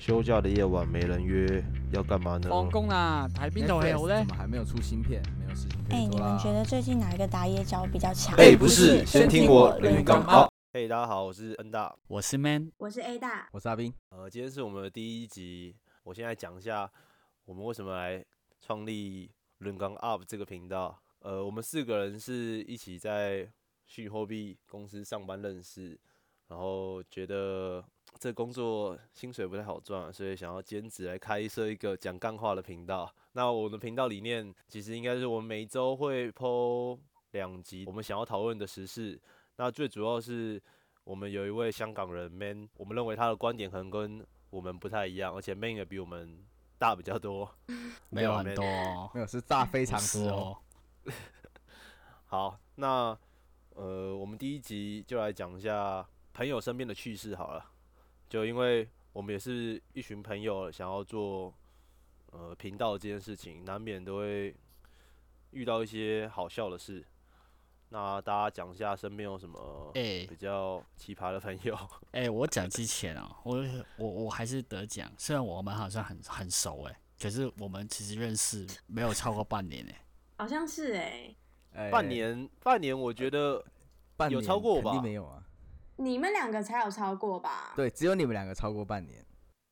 [0.00, 1.62] 休假的夜晚没人约，
[1.92, 2.48] 要干嘛呢？
[2.48, 4.26] 放工啦，睇邊套戲好咧怎？
[4.28, 5.22] 么还没有出新片？
[5.38, 6.28] 没有事情可哎、你以做啦。
[6.30, 8.34] 们觉得最近哪一个打野角比较强？
[8.38, 10.52] 哎、不是，先听我人鱼刚好好。
[10.72, 11.94] 嘿、大家好，我是恩大。
[12.08, 16.90] 我是 Man，我是 A 大，我是阿斌，呃，今天是我们的第一集，我现在讲一下
[17.44, 18.24] 我们为什么来
[18.58, 20.98] 创立人刚 Up 这个频道。
[21.18, 23.46] 呃，我们四个人是一起在
[23.84, 26.00] 虚拟货币公司上班认识，
[26.48, 27.84] 然后觉得
[28.18, 33.10] 这工作薪水不太好赚，所以想要兼职来开设一个讲干话的频道。
[33.32, 36.98] 那我们的频道理念其实应该是我们每周会 PO
[37.30, 39.18] 两集我们想要讨论的时事。
[39.56, 40.60] 那最主要是
[41.04, 46.44] 我们有一位香港人 Man，我们认为他的观点可能跟我们不太一样，而且 Man 也比我们
[46.78, 47.48] 大比较多。
[48.10, 50.58] 没有啊很多哦，沒有是大非常多哦。
[52.26, 53.16] 好，那
[53.74, 57.64] 呃，我们第一集就来讲一下朋友身边的趣事好了。
[58.30, 61.52] 就因为我们也是一群朋友，想要做
[62.30, 64.54] 呃频道这件事情，难免都会
[65.50, 67.04] 遇到一些好笑的事。
[67.88, 71.76] 那大家讲一下身边有什么哎比较奇葩的朋友？
[72.12, 80.04] 哎、我讲之前哦，我我我还是得奖，虽然我们好像很很熟哎，可是我们其实认识没有超过半年哎。
[80.36, 81.34] 好像是哎、
[81.74, 83.64] 哎半年，半年，我觉得有
[84.16, 85.39] 半年肯超过我吧定没有啊。
[86.00, 89.24] 你们两个才有超过吧？，对，只有你们两个超过半年。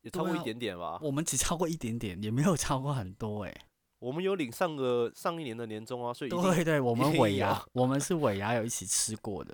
[0.03, 0.97] 也超过一点点吧。
[1.03, 3.55] 我们只超过一点点，也没有超过很多哎。
[3.98, 9.53] 我们有领上个上一年的年终啊，所以对对，我们尾牙，我们是尾牙有一起吃过的。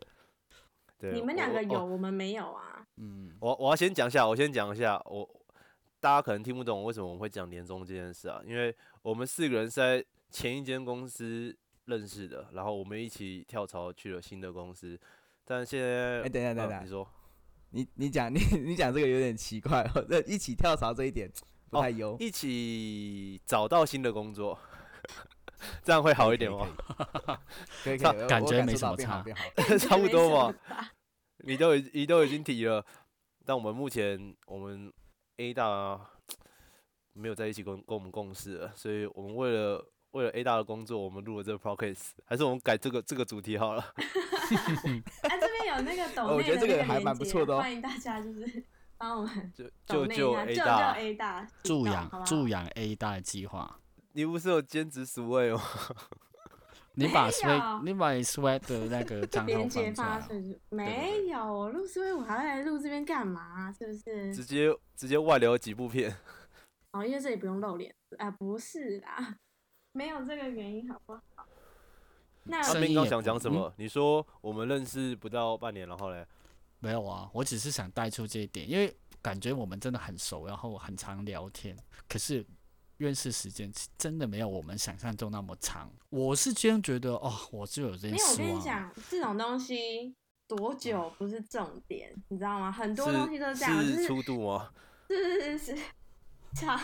[0.99, 2.87] 对你们两个有，我们没有啊。
[2.99, 5.27] 嗯，我我要先讲一下，我先讲一下，我
[5.99, 15.01] 大家可能听不懂为什么我们会讲年终这件事啊，因为我们四个人是在前一间公司认识的，然后我们一起跳槽去了新的公司，
[15.45, 17.09] 但现在哎等一下等一下呃你说
[17.71, 21.31] 你你讲你 你讲这个有点奇怪哦，这一起跳槽这一点
[21.71, 22.17] 不太优。
[22.21, 24.59] 一起找到新的工作，
[25.83, 26.67] 这样会好一点吗？
[27.83, 29.25] 可以 可以，差可以感觉没什么差。
[29.79, 30.93] 差不多嘛吧。。
[31.39, 32.85] 你都已你都已经提了，
[33.45, 34.91] 但我们目前我们
[35.39, 36.01] A 大
[37.13, 43.85] 没有在一起跟跟我们共事了，所以我们为了为了 A 大的工作，我们录了这个 podcast，还是我们改这个这个主题好了。
[43.97, 48.65] 哎、 这边有那个 抖哦我觉得这个还蛮不错的哦欢迎大家就是
[48.97, 53.81] 帮我们就抖就就 A 大就，A 大助养助养 A 大的计划。
[54.13, 55.61] 你不是有兼职十位吗？
[56.97, 59.53] 你把 Sweat，你把 Sweat 的那个账号
[59.97, 63.73] 放出没有我录所以我还要来录这边干嘛？
[63.77, 64.45] 是不是直？
[64.45, 66.17] 接直接外流几部片，
[66.93, 69.39] 哦，因为这里不用露脸啊，不是啦，
[69.95, 71.47] 没有这个原因，好不好？
[72.43, 73.73] 那阿斌刚想讲什么？
[73.79, 76.27] 你说我们认识不到半年，然后嘞，
[76.81, 81.77] 没有啊，我只是想带出这一点，因为感觉我们真的很熟，然后很常聊天，
[82.09, 82.45] 可是
[82.97, 85.91] 认识时间真的没有我们想象中那么长。
[86.11, 88.51] 我是这样觉得哦，我就有这没有，我件失望。
[88.51, 90.15] 跟你讲，这种东西
[90.49, 92.73] 多久不是重点，你知道吗？
[92.73, 94.71] 很多东西都是这样，就是是粗度吗？
[95.09, 95.83] 是是是
[96.55, 96.79] 长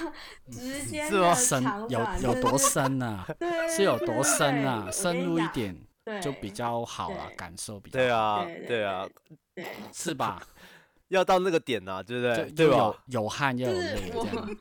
[0.50, 3.26] 直接的深有长短有多就是深啊？
[3.38, 4.90] 对，是有多深啊？
[4.90, 9.08] 深入一点对就比较好啊，感受比较好，对啊，对啊，
[9.54, 10.42] 对，是吧？
[11.08, 12.50] 要到那个点啊，对不就对？
[12.52, 12.94] 对吧？
[13.06, 14.46] 有汗又有泪这样。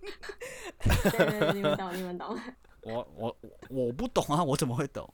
[0.79, 2.37] 对对对，你们懂，你们懂。
[2.81, 3.37] 我我
[3.69, 5.07] 我不懂啊，我怎么会懂？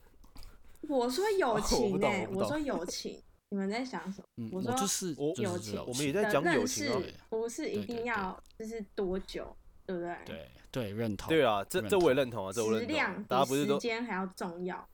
[0.88, 4.28] 我说友情哎，我说友情，你们在想什么？
[4.38, 10.18] 嗯，我说我就是我就是友情我们也在讲友情啊不是一定要就是多久，对不对？
[10.26, 11.30] 对对认同。
[11.30, 12.98] 对啊，这认这我也同认同啊，这我质认同啊。
[12.98, 14.88] 量比时大家不是都间还要重要。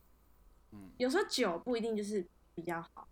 [0.71, 2.25] 嗯有时候久不一定就是
[2.55, 3.07] 比较好。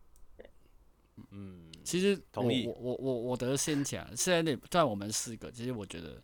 [1.32, 6.22] 嗯，其实我同意我我我我得先讲，现在那在我们四个，其实我觉得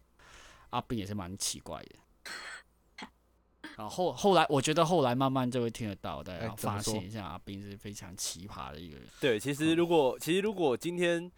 [0.69, 1.95] 阿斌也是蛮奇怪的。
[3.75, 9.05] 然后后后来，我觉得后来慢慢就会听得到，大家发现一下阿斌是非常奇葩的一个人。
[9.19, 11.31] 对，其实如果其实如果今天嗯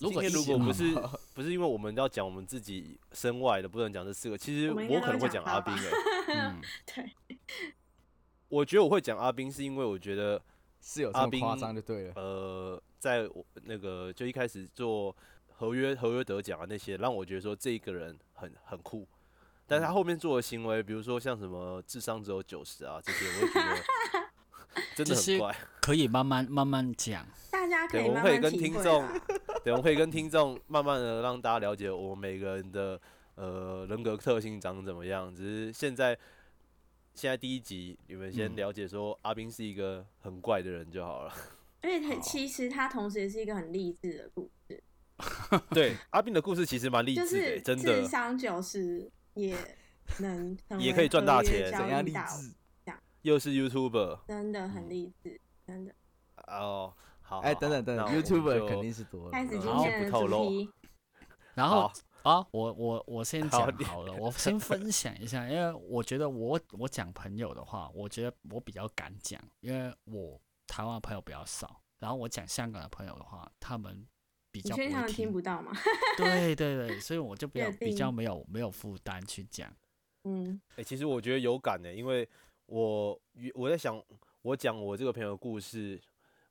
[0.00, 0.94] 如果今天如果不是
[1.34, 5.90] 不是因为我们要讲我们自己身外的，不能讲这四个，其实我可能会讲阿斌诶。
[6.28, 7.10] 嗯， 对，
[8.48, 10.40] 我觉得我会讲阿斌，是因为我觉得
[10.80, 12.12] 是有这阿斌么夸张就对了。
[12.16, 15.14] 呃，在我那个就一开始做
[15.48, 19.06] 合约合约得奖啊那些，让我觉得说这一个人很很酷。
[19.66, 23.82] 但是他后面做的行为，比如说像什么智商只有九十啊这些，我会觉得
[24.94, 25.56] 真的很怪。
[25.80, 27.26] 可以慢慢慢慢讲。
[27.70, 29.04] 大家可对，以慢我们可以跟听众。
[29.64, 33.00] 对，我们可以 跟听众慢慢的让大家了解我们每个人的
[33.34, 35.34] 呃人格特性长怎么样。
[35.34, 36.16] 只是现在
[37.14, 41.32] 现在第一集，你们先嗯了解说阿斌是一个很怪的人就好了。
[41.82, 44.82] 而且他其实他同时也是一个很励志的故事。
[45.70, 48.04] 对，阿斌的故事其实蛮励志的、就是真智的。
[48.04, 49.56] 商九十也
[50.18, 52.54] 能 也可以赚大钱怎样励志？
[53.22, 55.92] 又是 YouTuber 真的很励志，真的。
[56.46, 56.94] 哦，
[57.26, 59.30] 好，哎，等等等等好那我们，YouTuber 肯定是多了。
[59.32, 60.66] 开始今不透露，
[61.54, 61.88] 然后
[62.22, 74.06] 好啊，我我我先讲好了，我先分享一下，因为我觉得我我讲朋友的话，我觉得我比较敢讲，因为我台湾的朋友比较少，然后我讲香港的朋友的话，他们
[74.52, 75.72] 比较不会听不到吗？
[76.16, 79.68] 对对对，所以我就比较比较没有没有负担去讲。
[80.24, 82.28] 嗯，哎、其实我觉得有感的、因为
[82.66, 83.20] 我
[83.54, 84.00] 我在想，
[84.42, 86.00] 我讲我这个朋友的故事，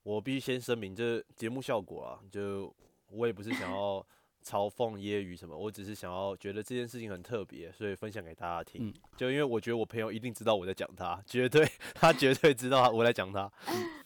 [0.05, 2.71] 我必须先声明，这节目效果啊，就
[3.09, 4.05] 我也不是想要
[4.45, 8.87] 嘲讽揶揄什么，我只是想要觉得这件事情很特别，所以分享给大家听。
[8.87, 13.51] 嗯就因为我觉得我朋友一定知道我在讲他，绝对他绝对知道我在讲他。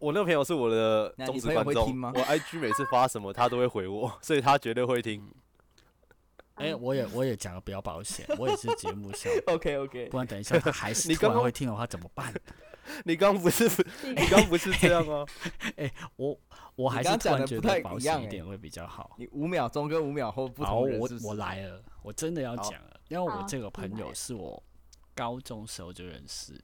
[0.00, 5.32] 我那个朋友是我的忠实观众我 IG 每次发什么他都会回我，所以他绝对会听。
[6.54, 12.34] 哎、嗯我也我也讲的比较保险，我也是节目效果， OK OK，不然等一下他还是突然会听的话怎么办？
[13.04, 13.64] 你刚不是
[14.04, 15.24] 你刚不是这样吗？
[15.76, 16.38] 哎我
[16.74, 19.14] 我还是突然觉讲得不太得保一样欸险一点会比较好。
[19.18, 24.62] 你五秒钟跟五秒后不同人是不是我来了，我真的要讲了，因为我这个朋友是我
[25.14, 26.60] 高中时候就认识，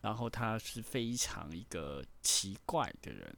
[0.00, 3.36] 然后他是非常一个奇怪的人，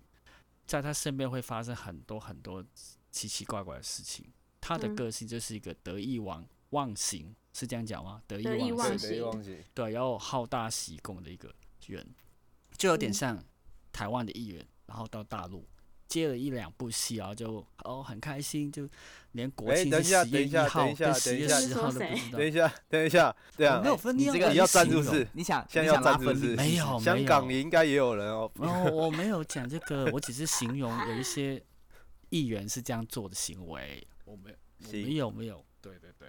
[0.67, 2.65] 在他身边会发生很多很多
[3.11, 4.27] 奇奇怪怪的事情。
[4.61, 8.21] 他的嗯个性就是一个得意忘忘形，是这样讲吗？
[8.27, 9.63] 得意忘形。
[9.73, 11.55] 对，然后好大喜功的一个
[11.93, 12.07] 人，
[12.77, 13.45] 就有点嗯像
[13.93, 15.67] 台湾的艺人，然后到大陆
[16.09, 18.89] 接了一两部戏，然后就哦很开心，就
[19.33, 22.47] 连国庆哎等一下是十月一等一下号等一下跟十月等一下十号都不知道等。
[22.47, 25.29] 一下，等一下，对啊没有分你你这个你要站形容住是？
[25.33, 26.57] 你想现在要你想拉站是不是？
[26.57, 28.51] 分离没有香港也应该也有人哦。
[28.57, 31.63] 哦，我没有讲这个，我只是形容有一些
[32.31, 36.29] 议员是这样做的行为，我没有，我没有没有，对对对，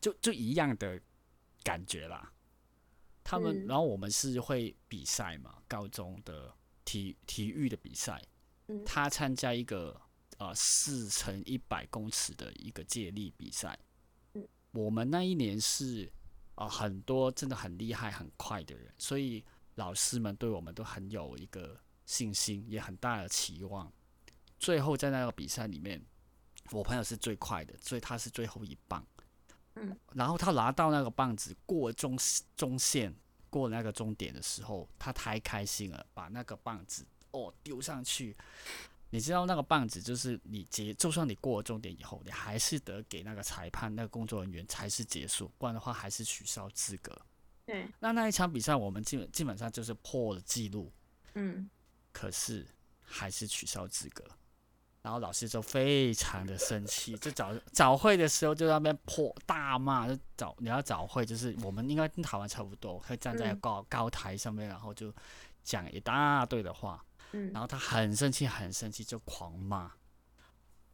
[0.00, 0.98] 就就一样的
[1.62, 2.32] 感觉啦。
[3.28, 6.50] 他们，嗯然后我们是会比赛嘛，高中的
[6.86, 8.22] 体体育的比赛，
[8.68, 10.00] 嗯他参加一个
[10.38, 13.78] 呃四乘一百公尺的一个接力比赛
[14.32, 14.48] 嗯。
[14.72, 16.10] 我们那一年是
[16.54, 23.92] 啊、呃很多真的很厉害很快的人，所以老师们对我们都很有一个信心，也很大的期望。
[24.58, 26.02] 最后在那个比赛里面，
[26.72, 29.06] 我朋友是最快的，所以他是最后一棒。
[29.80, 32.18] 嗯，然后他拿到那个棒子过中
[32.56, 33.14] 中线
[33.50, 38.36] 过那个终点的时候，他太开心了，把那个棒子哦丢上去。
[39.10, 47.18] 你知道那个棒子就是你结，就算你过了终点以后，你还是得给那个裁判、那个工作人员才是结束，不然的话还是取消资格。
[47.64, 50.92] 对，那那一场比赛我们基本基本上就是破了记录，
[51.34, 51.70] 嗯，
[52.12, 52.66] 可是
[53.02, 54.22] 还是取消资格。
[55.00, 65.14] 然后老师就非常的生气，就早早会的时候就在那边破大骂，就早你要早会就是我们应该跟台湾差不多，会站在嗯高、高台上面，然后就
[65.62, 67.02] 讲一大堆的话，
[67.32, 69.92] 嗯然后他很生气，很生气，就狂骂。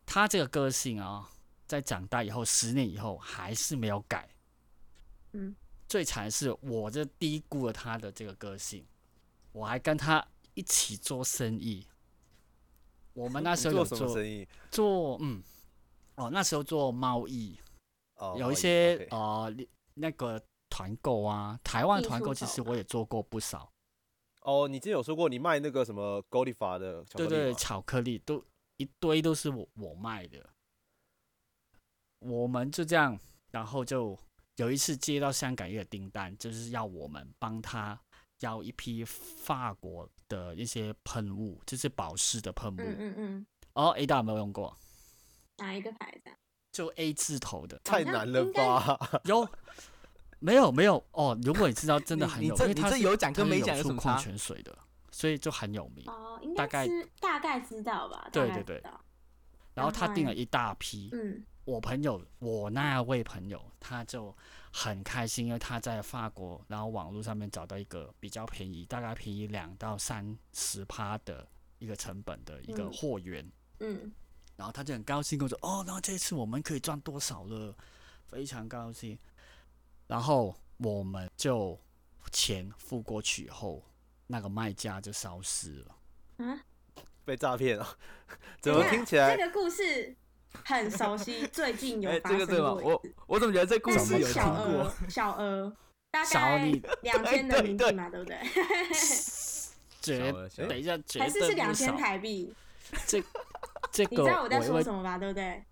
[0.07, 1.31] 他这个个性啊，
[1.67, 4.29] 在长大以后，十年以后还是没有改。
[5.33, 5.57] 嗯，
[5.89, 8.87] 最惨的是我这低估了他的这个个性，
[9.53, 11.89] 我还跟他一起做生意。
[13.15, 14.49] 我们那时候有做什么做生意？
[14.71, 15.43] 做嗯，
[16.17, 17.59] 哦，那时候做贸易，
[18.17, 19.53] 哦，有一些呃
[19.95, 23.73] 那个团购啊，台湾团购其实我也做过不少。
[24.43, 28.45] 哦，你之前有说过你卖那个什么 g o l i f a 的巧克力对对，巧克力都
[28.77, 30.45] 一堆都是我我卖的。
[32.19, 33.19] 我们就这样，
[33.51, 34.19] 然后就
[34.57, 37.99] 有一次接到香港一个订单，就是要我们帮他
[38.41, 42.81] 要一批法国的一些喷雾，就是保湿的喷雾。
[42.81, 44.77] 嗯嗯嗯，哦，A 大有没有用过？
[45.59, 46.37] 哪一个牌子啊？
[46.73, 48.99] 就 A 字头的，太难了吧？
[49.25, 49.49] 有
[50.41, 51.39] 没有没有哦？
[51.43, 54.77] 如果你知道，真的很有，名你因为它是这有讲跟没讲有出矿什么差泉水的，
[55.11, 56.05] 所以就很有名。
[56.09, 56.89] 哦，应大概
[57.21, 58.29] 大概知道吧？
[58.33, 58.83] 对对对
[59.75, 64.37] 然后他订了一大批，嗯我朋友，我那位朋友，他就
[64.77, 71.47] 很开心，因为他在法国，然后网络上面找到一个比较便宜，大概便宜两到三十趴的
[71.79, 74.13] 一个成本的一个嗯货源，嗯
[74.57, 77.73] 然后他就很高兴跟我说：“哦，那这次我们可以赚多少了？”
[78.27, 79.17] 非常高兴。
[80.09, 81.79] 然后我们就
[82.33, 83.85] 钱付过去以后，
[84.27, 85.97] 那个卖家就消失了。
[86.39, 86.65] 啊，
[87.25, 87.99] 被诈骗了？
[88.61, 90.17] 怎么听起来这个故事
[90.65, 91.47] 很熟悉？
[91.49, 94.53] 最近有哎，发生过我，我怎么觉得这故事有听过？
[94.53, 95.73] 额小额，
[96.11, 98.39] 大小概你两千人民币嘛，对不对？
[100.01, 101.97] 绝等一下，绝还是是两千。
[101.97, 102.55] 台币？
[103.07, 103.23] 这
[103.91, 105.17] 这个你知道我在说什么吧？
[105.19, 105.63] 对不对？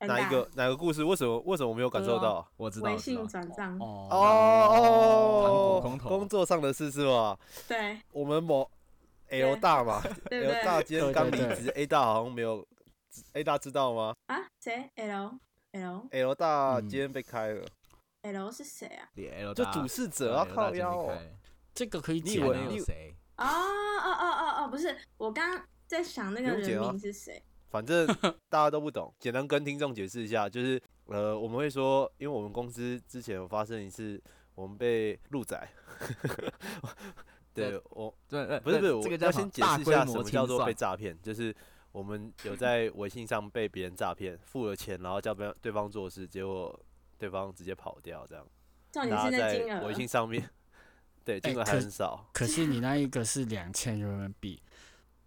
[0.00, 1.04] 哪一个哪个故事？
[1.04, 2.46] 为什么为什么我没有感受到？
[2.56, 4.08] 我知道，微信转账，哦
[5.82, 7.38] 哦工作上的事是吧？
[7.68, 8.68] 对我们某
[9.28, 10.82] L 大嘛， L 大？
[10.82, 12.66] 今天刚离职，A 大好像没有
[13.32, 15.38] ，A 大知道吗啊，谁？L
[15.72, 17.64] L？L 大嗯今天被开了
[18.22, 19.08] ，L 是谁啊？
[19.54, 21.16] 就主事者啊，靠腰哦。
[21.72, 22.48] 这个可以你以讲
[23.36, 23.46] 啊？
[23.46, 27.42] 哦哦哦哦哦，不是，我刚刚在想那个人名是谁。
[27.70, 28.04] 反正
[28.48, 34.20] 大家都不懂， 简单跟听众解释一下，就是呃，我们会说，因为我们公司之前有发生一次，
[34.56, 35.56] 我们被路仔。
[37.54, 41.54] 对我对，呃不是不是，我要先解释一下什么叫做被算诈骗，就是
[41.92, 46.78] 我们有在微信上被别人诈骗，付了钱，然后叫别人对方做事，结果
[47.18, 48.46] 对方直接跑掉，这样。
[48.94, 50.48] 那金额在微信上面，
[51.24, 52.28] 对金额还很少。
[52.32, 54.62] 可是你那一个是两千人民币，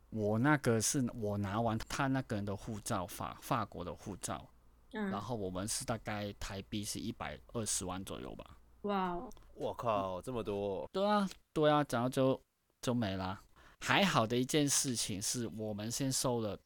[0.10, 4.50] 我那个是我拿完他那个人的护照，法法国的护照，
[4.92, 8.58] 然嗯，后我们是大概台币是一百二十万左右吧。
[8.84, 10.90] 哇哦，我靠，这么多哦！
[10.92, 12.40] 对啊，对啊，然后就
[12.82, 13.42] 就没啦。
[13.84, 16.58] 还好的一件事情是我们先收了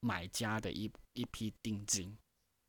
[0.00, 2.14] 买家的一一批定金，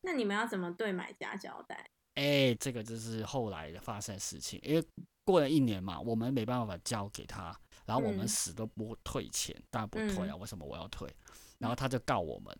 [0.01, 1.89] 那你们要怎么对买家交代？
[2.15, 4.87] 哎，这个就是后来的发生的事情，因为
[5.25, 7.53] 过了一年嘛，我们没办法交给他，
[7.85, 11.13] 然后我们嗯死都不退钱，当然不退啊，嗯为什么我要退？
[11.57, 12.57] 然后他就告我们，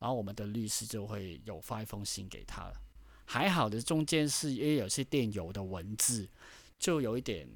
[0.00, 2.74] 然后我们的律师就会有发一封信给他了。
[3.26, 6.28] 还好的中间是因为有些电邮的文字，
[6.80, 7.48] 就有一点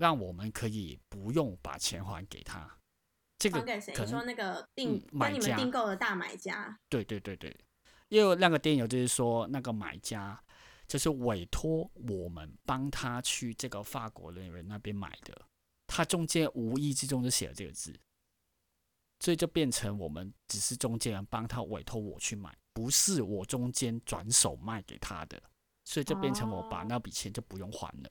[0.00, 2.68] 让我们可以不用把钱还给他。
[3.38, 3.60] 这个？
[3.60, 6.78] 可能你说那个订嗯买家跟你们订购的大买家？
[6.88, 7.36] 对对对。
[7.36, 7.54] 对，
[8.08, 10.42] 因为那个电邮就是说，那个买家
[10.88, 15.46] 就是委托我们帮他去这个法国人员那边买的，
[15.86, 17.94] 他中间无意之中就写了这个字，
[19.20, 25.40] 所以就变成我们只是中间人帮他委托我去买，不是我中间转手卖给他的，
[25.84, 26.86] 所以就变成我把哦。
[26.88, 28.10] 那笔钱就不用还了，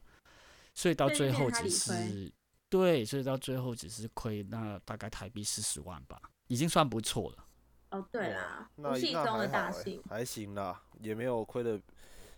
[0.79, 2.31] 所以到最后只是
[2.69, 6.17] 对，所以到最后只是亏那大概台币四十万吧，
[6.47, 7.45] 已经算不错了。
[7.89, 10.01] 哦，对啦，那无戏那中的还好欸大幸。
[10.09, 11.77] 还行啦，也没有亏的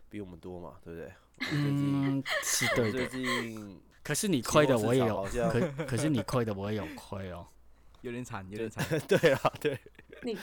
[0.10, 1.13] 比我们多嘛，对不对？
[1.51, 3.07] 最近嗯，是对最。
[3.10, 7.45] 近可是你亏的我也有，可可是你亏的我也有亏哦。
[8.01, 8.83] 有点惨，有点惨。
[9.07, 9.79] 对啊，对，
[10.24, 10.36] 你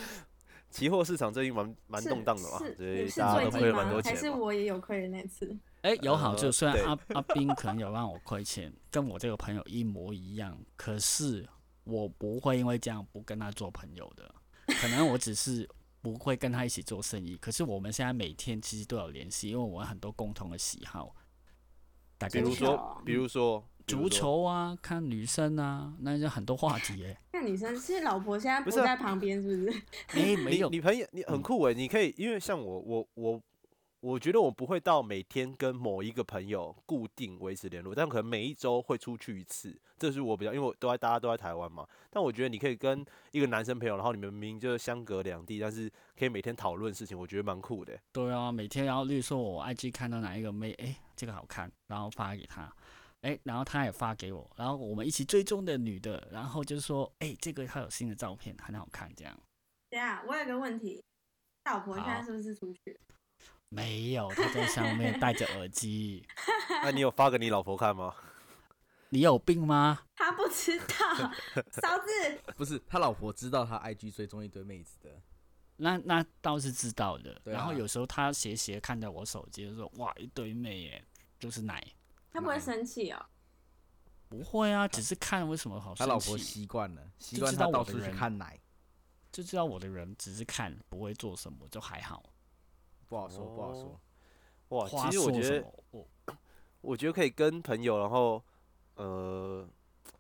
[0.70, 4.38] 期货市场最近蛮蛮动荡的嘛，是所以大家都亏了蛮吗还是多钱嘛。
[4.38, 5.58] 我也有亏的那次？
[5.82, 11.47] 哎，有好处，虽然阿 阿斌可能有让我亏钱，跟我这个朋友一模一样，可是
[11.85, 14.35] 我不会因为这样不跟他做朋友的。
[14.80, 15.68] 可能我只是
[16.02, 21.14] 不会跟他一起做生意，可是我们现在每天其实都有联系，因为我们很多共同的喜好。
[22.18, 29.82] 大比如概就是说说，比如说足球啊，看女生啊，那就很多话题哎、 看女生是老婆现在不在旁边，是不是？
[30.18, 33.40] 哎、没有，你你朋友你很嗯酷诶，你可以因为像我我我
[34.00, 41.84] 我觉得我不会到每天跟某一个朋友固定维持联络，但可能每一周会出去一次，这是我比较因为我都在大家都在台湾嘛。
[42.08, 48.00] 但我觉得你可以跟一个男生朋友，然后你们明明就是相隔两地，但是可以每天讨论事情，我觉得蛮酷的欸。
[48.12, 52.72] 对啊，每天然后例如说我 IG 看到哪一个妹，哎、这个好看，然后发给他，
[53.22, 59.36] 哎、然后他也发给我，然后我们一起追踪的女的，然后就是说，哎、这个她有新的照片，很好看，这样
[59.90, 61.02] 等一下，我有个问题，
[61.64, 62.96] 老婆现在是不是出去？
[63.70, 66.26] 没有，他在上面戴着耳机，
[66.82, 68.14] 那你有发给你老婆看吗？
[69.10, 70.02] 你有病吗？
[70.14, 71.32] 他不知道，
[71.72, 75.10] 嫂子， 不是他老婆知道他 IG 追踪一堆妹子的，
[75.76, 81.04] 那那倒是知道的，啊然后有时候他斜斜看着我手机，就说，哇，一堆妹耶，
[81.38, 81.82] 就是奶，
[82.30, 83.26] 他不会生气哦。
[84.28, 88.60] 不会啊，只是看为什么好生他老婆，习惯了，习就知惯他到处去道我的人看奶，
[89.32, 92.22] 就知道我的人只是看，不会做什么，就还好。
[93.08, 94.00] 不好说，不好说哦。
[94.76, 95.64] 哇，其实我觉得？
[95.92, 96.06] 我
[96.82, 98.42] 我觉得可以跟朋友，然后
[98.96, 99.66] 呃，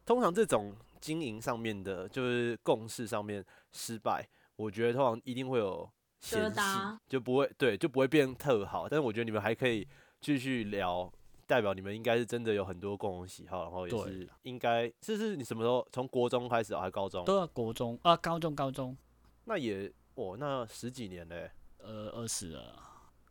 [0.04, 4.26] 通常这种经营上面的，就是共事上面失败，
[4.56, 5.88] 我觉得通常一定会有
[6.20, 6.60] 嫌隙，
[7.08, 8.88] 就不会对，就不会变特好。
[8.88, 9.86] 但是我觉得你们还可以
[10.20, 11.12] 继续聊，
[11.46, 17.24] 代表你们应该是真的有很多共同喜好，然后也是应该，这是你什么时候从国中开始啊，还是高中？
[17.24, 18.96] 都要国中啊，高中高中，
[19.44, 22.84] 那也哦，那十几年嘞、呃，二十了。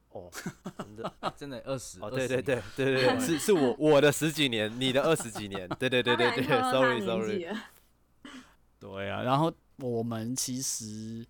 [0.09, 0.31] 哦，
[0.79, 7.45] 真的真的二十哦，对对对对对对， 是是我我的十几年，你的二十几年，对对对对对，sorry sorry
[8.79, 11.25] 对啊，然后我们其实，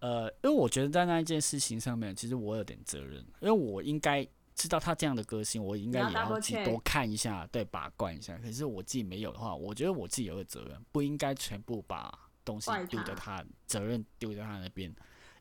[0.00, 8.36] 呃，因为我觉得在那一件事情上面，其实我有点责任，因为我应该知道他这样的个性，我应该也要去多看一下，对，把关一下。
[8.38, 12.12] 可是我自己没有的话，我觉得我自己有个责任，不应该全部把
[12.44, 13.38] 东西丢在他。
[13.38, 14.92] 他责任丢在他那边，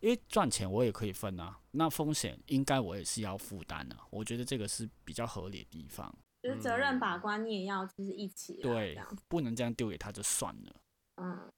[0.02, 10.76] 因为赚钱我也可以分啊，那风险应该我也是要负担的，我觉得这个是比较合理的地方，就是责任把关，你也要就是一起啦对，不能这样丢给他就算了。
[11.16, 11.52] 嗯。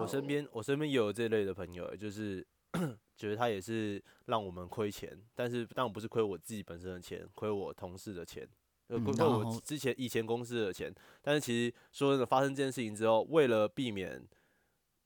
[0.00, 2.44] 我身边我身边也有这类的朋友，就是
[3.16, 8.44] 觉得他也是让我们亏钱，但是当然不是亏我自己本身的钱，亏我同事的钱，
[8.88, 10.92] 亏我之前以前公司的钱。
[11.22, 14.20] 但是其实说真的，发生这件事情之后，为了避免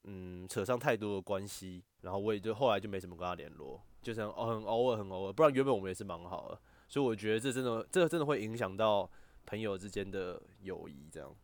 [0.05, 6.61] 嗯扯上太多的关系，然后我也就后来就没什么跟他联络，就是很很偶尔很偶尔，不然原本我们也是蛮好的。
[6.89, 9.09] 所以我觉得这真的这真的会影响到
[9.47, 11.35] 朋友之间的友谊，这样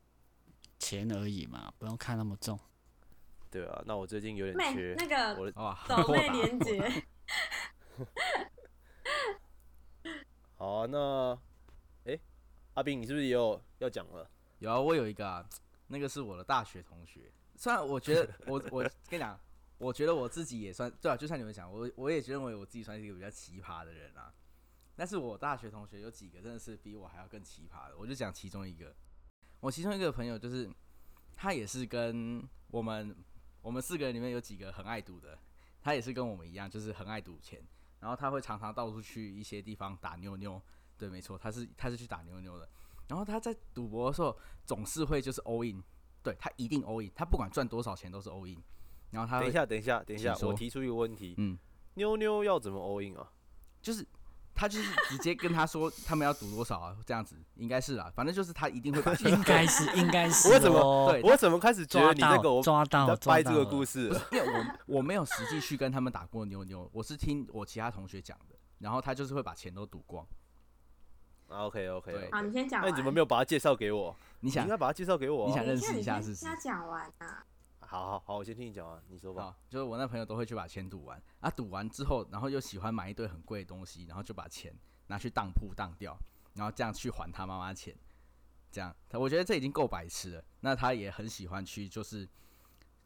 [0.79, 2.59] 钱而已嘛，不用看那么重。
[3.51, 3.83] 对啊。
[3.87, 7.05] 那我最近有点缺那个我的哇，抖妹 豁达连接，
[10.57, 11.39] 好啊，那，
[12.05, 12.19] 诶，
[12.75, 14.29] 阿斌，你是不是也有要讲了？
[14.59, 15.47] 有啊，我有一个、啊，
[15.89, 17.31] 那个是我的大学同学。
[17.57, 19.39] 虽然我觉得我我跟你讲，
[19.79, 24.33] 我觉得我自己也算对啊，就像你们讲，我我也认为我自己算是一个比较奇葩的人啊。
[24.95, 28.95] 但是我大学同学有几个真的是比我还要更奇葩的，我就讲其中一个。
[29.61, 30.71] 我其中一个朋友就是，
[31.35, 33.15] 他也是跟我们
[33.61, 35.39] 我们四个人里面有几个很爱赌的，
[35.83, 37.63] 他也是跟我们一样，就是很爱赌钱。
[38.01, 40.61] 然后他会常常到处去一些地方打妞妞，
[40.97, 42.69] 对，没错，他是他是去打妞妞的。
[43.09, 45.83] 然后他在赌博的时候总是会就是 all in，
[46.23, 48.63] 对他一定 all in，他不管赚多少钱都是 all in。
[49.11, 51.59] 然后他等一，下，等一下，等一下，我提出一个问题，嗯，
[51.95, 53.27] 妞妞要怎么 all in 啊？
[53.81, 54.07] 就是
[54.55, 60.53] 他就是直接跟他说他们要赌多少啊， 这样子应该是啊，反正就是他一定会把 钱应该是，应该是、哦。
[60.55, 64.09] 我怎么对我怎么开始觉抓得你这个到我抓到掰这个故事？
[64.09, 70.27] 不是因为我我没有实际去跟他们打过妞妞，我是听我其他同学讲的，然后他就是会把钱都赌光。
[71.49, 72.83] 啊，OK OK，对好，你先讲。
[72.83, 74.17] 那你怎么没有把他介绍给我？
[74.41, 75.49] 你想应该把他介绍给我啊。
[75.49, 77.45] 你想认识一下是不是先他讲完啊。
[77.87, 79.45] 好好好，我先听你讲啊，你说吧。
[79.45, 84.77] 好，就是我那朋友都会去把钱赌完，啊，赌完之后，然后又喜欢买一堆很贵的东西，然后就把钱
[85.07, 86.19] 拿去当铺当掉，
[86.55, 87.97] 然后这样去还他妈妈钱，
[88.73, 90.45] 这样，他我觉得这已经够白痴了。
[90.61, 92.29] 那他也很喜欢去，就是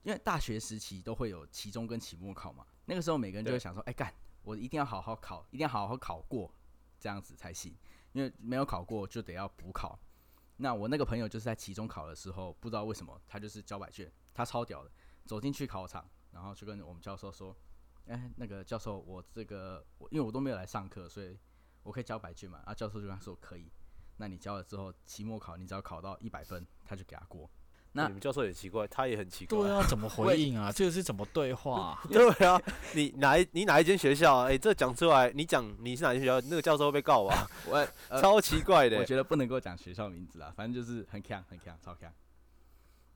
[0.02, 4.12] 因为大学时期都会有期中跟期末考嘛，那个时候每个人就会想说，哎、干，
[4.42, 6.50] 我一定要好好考，一定要好好考过，
[6.98, 7.76] 这样子才行，
[8.12, 9.98] 因为没有考过就得要补考。
[10.56, 14.90] 那我那个朋友就是在期中考的时候，不知道为什么他就是交白卷，他超屌的，
[15.26, 17.54] 走进去考场，然后就跟我们教授说
[18.08, 21.38] ：“哎、那个教授，我这个我因为我都没有来上课，所以
[21.82, 23.70] 我可以交白卷嘛？”啊，教授就跟他说可以。
[24.16, 27.50] 那你交了之后，期末考你只要考到一百分，他就给他过。
[27.92, 29.58] 那你们教授也奇怪，他也很奇怪。
[29.58, 30.70] 对啊，怎么回应啊？
[30.76, 32.60] 这个是怎么对话啊、对啊，
[32.94, 34.44] 你哪一你哪一间学校啊？
[34.46, 37.50] 哎、这讲出来，你讲你是哪间学校，那个教授会被告吧？
[37.66, 37.76] 我、
[38.08, 39.06] 呃、超奇怪的我欸。
[39.06, 42.12] 觉得不能够讲学校名字啊，反正就是很强很强，超强。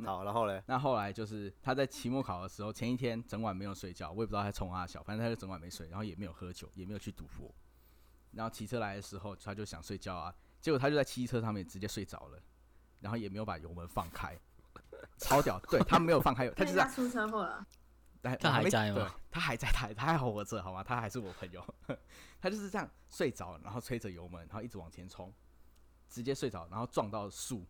[0.03, 7.55] 好，然后嘞，那后来就是他在期末考的时候，前一天整晚没有睡觉，我也不知道他冲他小，反正他就整晚没睡，然后也没有喝酒，也没有去赌博。
[8.33, 12.39] 然后骑车来的时候，他就想睡觉啊，结果他就在汽车上面直接睡着了，
[13.01, 14.37] 然后也没有把油门放开，
[15.19, 15.61] 超屌！
[15.71, 17.65] 对他没有放开油，他就这样，他出车祸了，
[18.21, 20.83] 他他还在吗，他还在，他还他还活着，好吗？
[20.83, 21.65] 他还是我朋友，
[22.41, 25.33] 他就是这样睡着，然后吹着油门，然后一直往前冲，
[26.11, 27.65] 直接睡着，然后撞到树，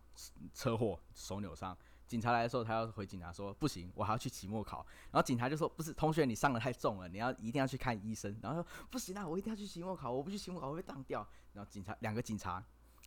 [0.54, 1.76] 车祸，手扭伤。
[2.06, 4.86] 警察来的时候，他要回警察说不行，我还要去期末考。
[5.10, 8.36] 然后警察就说不是，同学你伤的太重了，你要一定要去看医生。
[8.42, 11.26] 然后说不行啊，我一定要去期末考，我不去期末考会被当掉。
[11.52, 12.64] 然后警察两个警察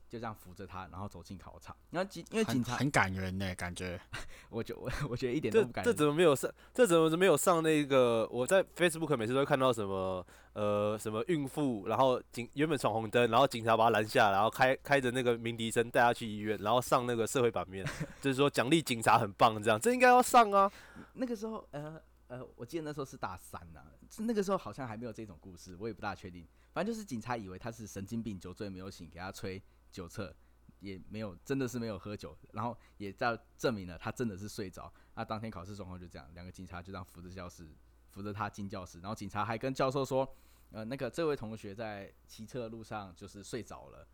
[0.09, 1.75] 就这样扶着他，然后走进考场。
[1.91, 3.99] 然后警因为警察，很很感人呢，感觉。
[4.49, 5.93] 我就我我觉得一点都不感人。
[5.93, 6.49] 这怎么没有上？
[6.73, 8.27] 这怎么没有上那个？
[8.31, 17.85] 我在 Facebook 每次都会看到什么呃什么孕妇，然后警原本闯红灯，然后警察把他拦下，然后开开着那个鸣笛声带他去医院，然后上那个社会版面，
[18.21, 20.71] 就是说奖励警察很棒这样，这应该要上啊。
[21.13, 26.47] 那个时候，呃呃，我记得那时候是大三呐、是那个时候好像还没有这种故事，我也不大确定。
[26.73, 30.35] 反正就是警察以为他是神经病，酒醉没有醒，给他吹酒测，
[30.79, 34.91] 也没有，真的是没有喝酒，然后也在证明了他真的是睡着。
[35.15, 37.67] 那当天考试状况就这样，两个警察就这样扶着教室，
[38.09, 40.35] 扶着他进教室，然后警察还跟教授说，
[40.71, 44.07] 呃，那个这位同学在骑车的路上就是睡着了，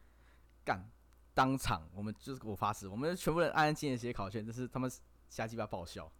[0.63, 0.89] 干。
[1.36, 4.91] 当场，我们就是我发誓，我们全部人安安静静写考卷，这是他们
[5.29, 6.12] 瞎鸡巴爆笑。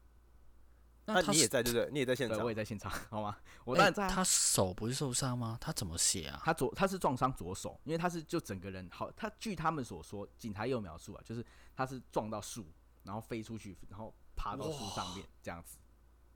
[1.06, 1.90] 那你也在对不对？
[1.92, 2.56] 你也在现，场我也。
[2.56, 3.38] 在现场，好吗？
[3.66, 5.58] 我哎当然在啊、他手不是受伤吗？
[5.60, 6.42] 他怎么写啊？
[6.44, 12.66] 他左他是撞伤左手，因为他是就整个人好，他据他们所说，警察也有描述啊，就是他是撞到树，
[13.04, 15.78] 然后飞出去，然后爬到树上面这样子。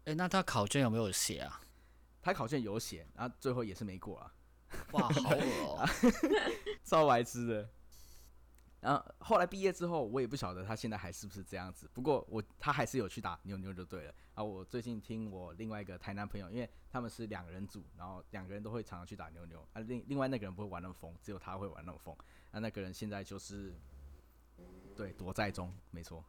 [0.05, 1.61] 哎、那他考卷有没有写啊？
[2.21, 4.33] 他考卷有写，然后最后也是没过啊，
[4.91, 5.89] 哇，好恶哦、
[6.83, 7.69] 超白痴的。
[8.79, 11.89] 然后后来毕业之后，我也不晓得他现在还是不是这样子。
[11.93, 14.13] 不过我他还是有去打妞妞就对了。
[14.35, 19.67] 啊，我最近听我另外一个台南朋友，因为他们是两个人组，然后两个人都会常常去打妞妞。
[19.73, 22.15] 啊，另另外那个人不会玩那么疯，只有他会玩那么疯。
[22.51, 23.73] 那那个人现在就是
[24.95, 26.23] 对躲在中，没错，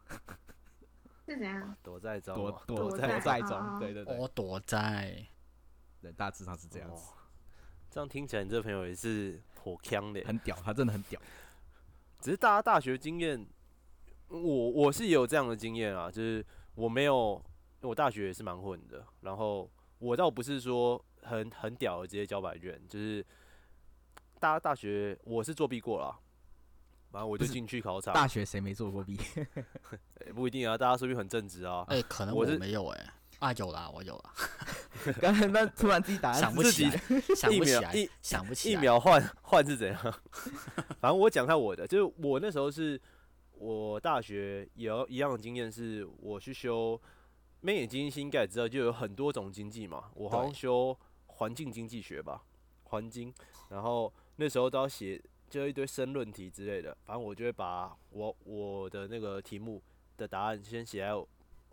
[1.27, 1.77] 是怎样？
[1.83, 5.27] 躲在中躲哦，躲在中，对对对，我躲在
[6.01, 7.15] 对，大致上是这样子，哦
[7.91, 10.23] 这样听起来你这朋友也是颇强的。
[10.25, 11.21] 很屌，他真的很屌。
[12.20, 13.46] 只是大家大学经验，
[14.28, 17.40] 我我是也有这样的经验啊，就是我没有，
[17.81, 23.24] 因为我大学也是蛮混的，然后我倒不是说很很屌的直接交白卷，就是
[24.40, 26.18] 大家大学我是作弊过了，
[27.11, 29.16] 反正我就进去考场，大学谁没做过弊？
[30.26, 34.33] 欸不一定啊，大家说不定很正直啊，哎、可能我是我没有哎、啊，有啦，我有啦，
[35.20, 37.01] 刚才那突然自己答案 想不起来，
[37.37, 38.81] 想一不起来，秒一一想不起来。
[38.81, 40.03] 秒换换是怎样？
[41.01, 43.01] 反正我讲一下我的，就是我那时候是
[43.53, 47.01] 我大学也有一样的经验，是我去修
[47.61, 50.11] 美眼经济，应该也知道，就有很多种经济嘛。
[50.14, 50.96] 我好像修
[51.27, 52.42] 环境经济学吧，
[52.85, 53.33] 环境，
[53.68, 59.81] 然后那时候都要写就一堆申论题之类的，反正我就会把我我的那个题目
[60.16, 61.12] 的答案先写在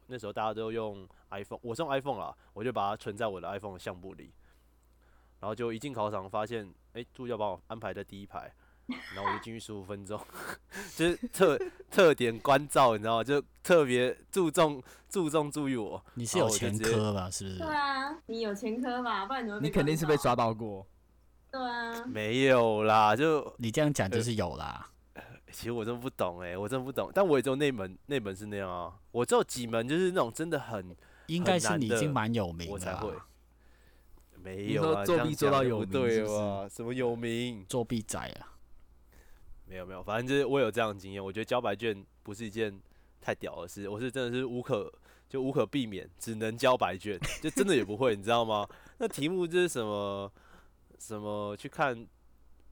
[0.08, 1.08] 那时候大家都用
[1.40, 4.34] iPhone，我是用 iPhone 啦，我就把它存在我的 iPhone 的相簿里。
[5.40, 8.52] 然后就一进考场发现，哎、助教把我安排在第一排，
[9.14, 10.20] 然后我就进去十五分钟，
[10.96, 11.60] 就是特
[11.92, 13.24] 特点关照，你知道吗？
[13.24, 16.04] 就特别注重注重注意我。
[16.16, 17.30] 你是有前科吧？
[17.30, 17.68] 是不是对？
[17.68, 19.26] 啊，你有前科吧？
[19.26, 20.16] 不然你会被你肯定是被。
[20.18, 20.88] 抓到过。
[21.52, 24.90] 对啊，没有啦，就你这样讲就是有啦。
[25.52, 30.96] 其实我真不懂哎、我真不懂，但我也只有那门那门是那样啊，我只有几门就是那种真的很
[31.28, 33.14] 应该是你已经蛮有名了我才会，
[34.42, 36.70] 没有啊，作弊做到有对名是不是吧？
[36.70, 37.66] 什么有名？
[37.68, 38.54] 作弊仔啊。
[39.68, 41.24] 没有没有，反正就是我有这样的经验。
[41.24, 42.80] 我觉得交白卷不是一件
[43.20, 44.94] 太屌的事，我是真的是无可
[45.28, 48.68] 就无可避免，只能交白卷， 就真的也不会，你知道吗？
[49.00, 50.32] 那题目就是什么
[51.00, 52.08] 什么去看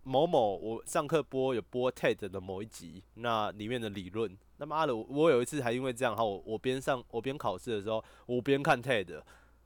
[0.04, 9.22] 某某，我上课播有播 TED 的某一集，那里面的理论，他妈的，我我有一次还因为这样，然后我我边上我边考试的时候，我边看 TED。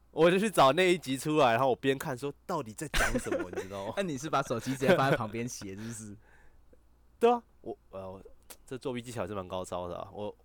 [0.09, 3.93] 我就去找那一集出来，然后我边看说到底在讲什么，你知道吗？
[3.97, 6.17] 那你是把手机直接放在旁边写，是不是？
[7.19, 8.23] 对啊，我呃，我
[8.65, 10.35] 这作弊技巧还是蛮高超的、啊，我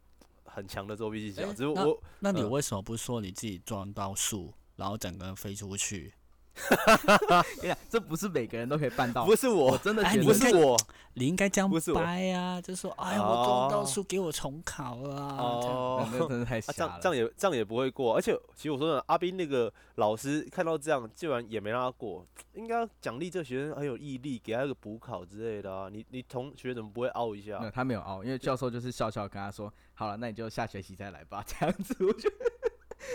[0.44, 6.12] 很强的作弊技巧，只是我那那你为什么不说你自己撞到树，然后整个人飞出去？
[6.54, 9.24] 跟 你讲，这不是每个人都可以办到。
[9.24, 10.76] 不是我我，真的不是我
[11.14, 15.36] 你应该这样不是我掰啊，就说哎呀，我撞到书，给我重考啊。
[15.38, 16.90] 哦，那真的太啊，这瞎了。
[16.92, 25.88] 样这样也这样也不会过，而且其实我说真的，阿斌那个老师看到这样，竟然也没让他过，应该奖励这个学生很有毅力，给他一个补考之类的啊。
[25.90, 27.70] 你你同学怎么不会凹一下没有，？
[27.70, 32.36] 他没有凹，因为教授就是笑笑跟他说：“好了，那你就下学期再来吧。”这样子，我觉得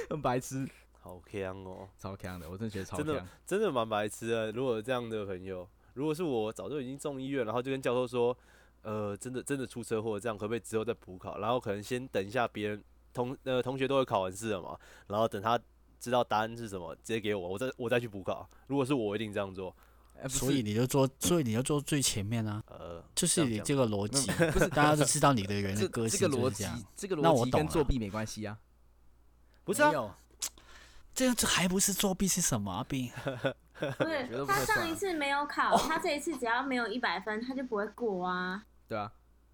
[0.10, 0.67] 很白痴，
[1.08, 3.28] 好强哦，超强的，我真的觉得超真的强。
[3.46, 4.52] 真的蛮白痴的。
[4.52, 8.38] 如果有这样的朋友，如果是我，早就已经送医院，然后就跟教授说，
[8.82, 11.39] 呃，真的真的出车祸，这样可不可以之后再补考？
[11.39, 15.58] 然后可能先等一下别人同呃同学都会考完试了嘛，然后等他
[16.00, 18.48] 知道答案是什么，直接给我，我再我再去补考。
[18.67, 19.74] 如果是我，我一定这样做。
[20.28, 26.65] 所以你就坐，所以你就坐最前面啊，呃，就是你这个逻辑， 不是大家都知道你的人的 这个这个逻辑
[26.96, 28.58] 这个那我逻辑跟作弊没关系啊。
[29.63, 30.17] 不是啊
[31.17, 32.86] 这样这还不是作弊是什么啊？
[32.88, 33.12] 兵
[33.73, 38.63] 不是他上一次没有考，他这一次只要没有一百分，他就不会过啊。
[38.88, 39.12] 对啊，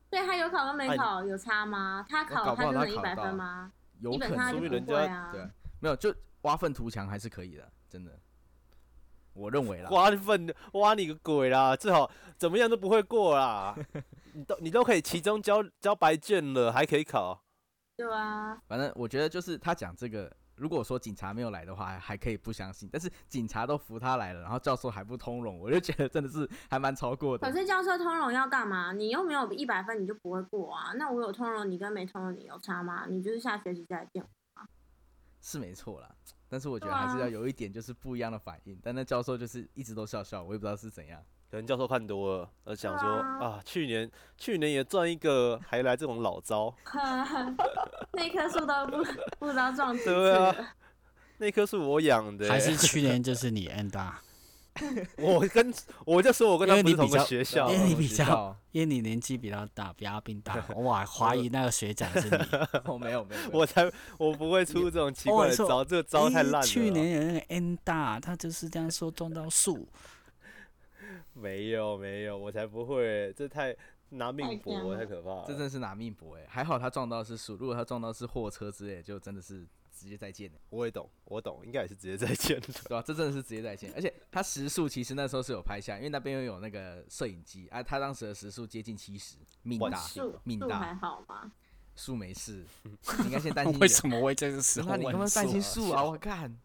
[0.10, 2.06] 对他有考跟没哎考有差吗？
[2.10, 3.72] 他考他就能一百分吗？
[4.02, 5.30] 有可基本上他能说明人家啊。
[5.32, 5.50] 对啊，
[5.80, 8.12] 没有就挖粪图强还是可以的，真的。
[9.32, 11.78] 我认为啦，挖粪挖你个鬼啦！
[11.78, 13.74] 最好怎么样都不会过啦。
[14.34, 17.42] 你都你都可以期中交交白卷了，还可以考。
[17.96, 20.30] 对啊，反正我觉得就是他讲这个，
[20.64, 22.90] 如果说警察没有来的话，还还可以不相信。
[22.90, 27.54] 但是警察都扶他来了，然后教授还不通融，我就觉得真的是还蛮超过的可。
[27.54, 28.94] 是教授通融要干嘛？
[28.94, 30.94] 你又没有一百分，你就不会过啊。
[30.94, 33.06] 那我有通融，你跟没通融你有差吗？
[33.10, 34.30] 你就是下学期再来见我。
[35.42, 36.10] 是没错啦，
[36.48, 38.80] 但是我觉得还是要有一点就是不一样的反应。
[38.82, 41.22] 但那教授就是一直都笑笑，我也不知道是怎样。
[41.54, 46.74] 可能教授看多了，呃，想说啊啊，去年去年也赚一个，还来这种老招。
[48.12, 49.04] 那棵树都不
[49.38, 50.56] 不知道撞几次对啊。
[51.38, 54.20] 那棵树我养的欸、 还是去年就是你 and 啊？
[55.18, 55.72] 我跟
[56.04, 62.38] 我就说我跟他不是同学校因为你比较因为你年纪比较大，比阿斌大， 我还怀疑那个学长是你。
[62.86, 63.88] 我，没有没有，我才
[64.18, 66.64] 我不会出这种奇怪的招，这个招太烂了。
[66.64, 69.88] 去年有那个 N 大，他就是这样说撞到树，
[71.34, 73.76] 没有没有，我才不会，这太
[74.10, 75.44] 拿命搏，太可怕了。
[75.48, 76.46] 这真的是拿命搏哎！
[76.48, 82.68] 还好他撞到的是树，如果他撞到是货车之类，就真的是直接再见了，我也懂，我懂，应该也是直接再见的。
[82.88, 91.52] 对吧、这真的是直接再见， 而且他时速其实那时候是有拍下，因为那边又有那个摄影机啊，他当时的时速接近七十，命大，万幸树命树还大，好吗？
[91.96, 92.66] 树没事，
[93.20, 94.00] 你应该先担心一为点。
[94.00, 96.04] 什么会这个时候那你干嘛问担心树树啊？
[96.04, 96.56] 我看，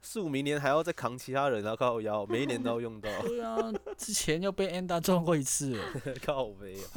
[0.00, 3.56] 树明年还要再扛其他人啊，靠腰，每一年都要用到， 对啊，
[3.96, 5.84] 之前又被 Enda 撞过一次了，
[6.24, 6.90] 靠背啊。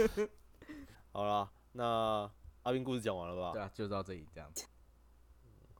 [1.11, 2.29] 好啦，那
[2.63, 3.51] 阿斌故事讲完了吧？
[3.53, 4.65] 对啊，就到这里这样子。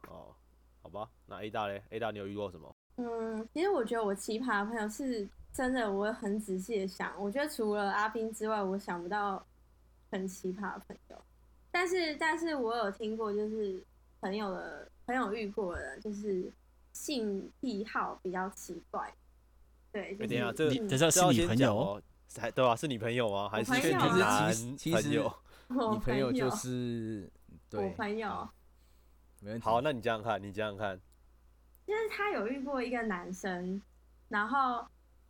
[0.08, 0.36] 哦，
[0.82, 2.76] 好吧，那 A 大嘞？A 大你有遇过什么？
[2.98, 9.46] 嗯，其实我觉得我奇葩的朋友是真的，我很仔细的想，我觉得除了阿斌之外，我想不到
[10.10, 11.24] 很奇葩的朋友。
[11.72, 13.82] 但是，但是我有听过，就是
[14.20, 16.52] 朋友的朋友遇过的，就是
[16.94, 19.14] 性癖好比较奇怪。
[19.92, 22.02] 对，就是哎等一下这等下是你朋友
[22.38, 23.50] 还对吧、是你朋友吗？
[23.50, 24.26] 还是 你朋友
[24.78, 25.10] 其实？
[25.68, 27.30] 你朋友就是
[27.72, 28.54] 我对，朋友好，
[29.42, 29.66] 没问题。
[29.66, 31.00] 好，那你想想看，你想想看，
[31.86, 33.82] 就是他有遇过一个男生，
[34.30, 34.86] 然后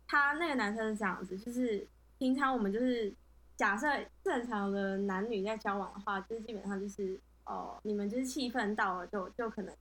[0.06, 1.86] 他那个男生是这样子，就是
[2.18, 3.12] 平常我们就是
[3.56, 3.86] 假设
[4.22, 9.74] 正常的男女在交往的话，就是基本上就是哦，你们就是气氛到了就就可能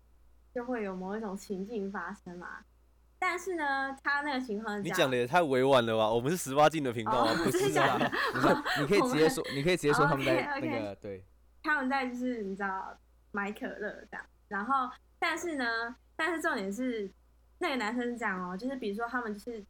[0.53, 2.59] 就会有某一种情境发生嘛。
[3.19, 6.09] 但是呢，他那个情况你讲的也太委婉了吧？
[6.09, 7.99] 我们是十八禁的频道啊，哦不是啊
[8.81, 11.23] 你可以直接说，你可以直接说他们在 OK，OK 那个对，
[11.61, 12.97] 他们在就是你知道
[13.31, 17.07] 买可乐这样，然后但是呢，但是重点是
[17.59, 19.63] 那个男生是这样哦，就是比如说他们就是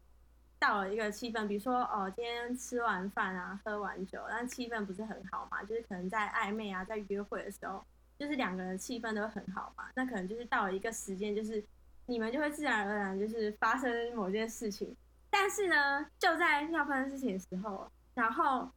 [0.57, 7.83] 到了一个气氛，比如说哦今天吃完饭啊，喝完酒，但气氛不是很好嘛，就是可能在暧昧啊，在约会的时候，
[8.21, 11.65] 就是两个人气氛都很好嘛，那可能就是到了一个时间，就是
[12.05, 14.95] 你们就会自然而然就是发生某件事情，
[15.31, 18.69] 但是呢，就在要发生事情的时候，然后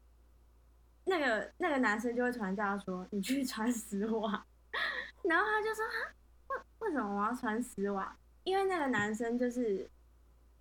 [1.04, 4.46] 那个那个男生就会突然叫他说：“你去穿丝袜。
[5.24, 8.16] ”然后他就说：“哈，为为什么我要穿丝袜？
[8.44, 9.87] 因为那个男生就是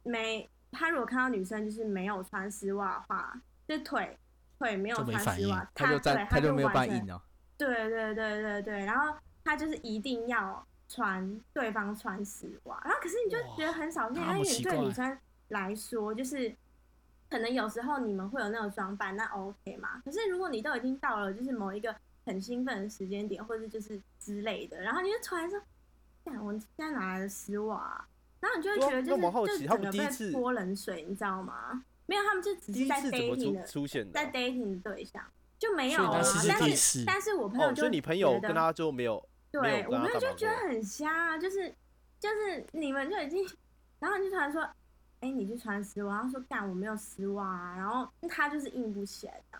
[0.03, 4.19] 没他如果看到女生就是没有穿丝袜的话，就腿
[4.59, 7.21] 腿没有穿丝袜，他就他就没有办应哦。
[7.57, 15.17] 对对对对对，然后他就是一定要穿对方穿丝袜，然后可是你就觉得很少见，哇因为那么奇怪对女生
[15.49, 16.53] 来说，就是
[17.29, 20.01] 可能有时候你们会有那种装扮，那 OK 嘛。
[20.03, 25.59] 可是如果你都已经到了就是某一个很兴奋的时间点，或者就是之类的，然后你就突然说，
[26.23, 28.07] 干，我现在哪来的丝袜、啊？
[28.39, 31.83] 然后你就会觉得就是就整个被泼冷水，你知道吗？
[32.05, 35.23] 没有，他们就只是在 dating 的出出现的在啊？dating 的对象
[35.63, 36.21] 就没有但
[36.75, 41.73] 是但是我朋友哦，就所以你朋友觉得跟他就没有对有我朋友就觉得很瞎啊，就是
[42.19, 43.47] 就是你们就已经，
[43.99, 44.61] 然后你就突然说，
[45.21, 49.57] 哎、你去穿丝袜，然后说干我没有丝袜、啊，然后他就是硬不起来的，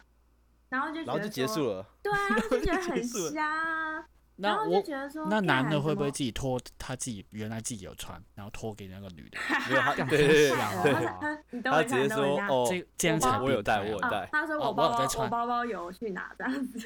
[0.67, 1.85] 然后就觉得然后就结说束，了。
[2.01, 9.37] 对啊，就觉得 很瞎啊，然那后就我觉得说，那男的干会不会自己脱他自己原来自己有穿，然后脱给那个女的？
[9.69, 12.39] 没有 对对对他 直接说。
[12.49, 16.79] 哦，这这样才我有带我有带哦，他说哦我我包包、我包包有去拿这样子，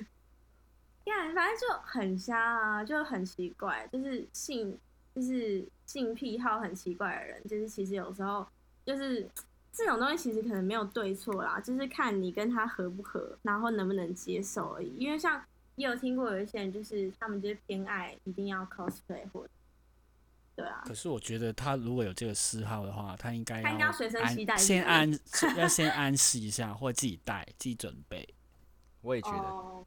[1.05, 4.77] 呀，反正就很瞎啊，就很奇怪，就是性
[5.15, 8.45] 就是性癖好很奇怪的人，就是其实有时候
[8.85, 9.27] 就是
[9.71, 14.93] 这种东西其实可能没有对错啦，就是看你跟他合不合，然后能不能接受而已。
[14.97, 15.41] 因为像
[15.77, 19.49] 也有听过有一些人，就是他们就是偏爱一定要 cosplay 或者
[20.55, 25.19] 对啊，可是我觉得他如果有这个嗜好的话，他应该他应该要随身携带先安
[25.55, 28.27] 要先安示一下，或自己带自己准备。
[29.01, 29.85] 我也觉得，哦，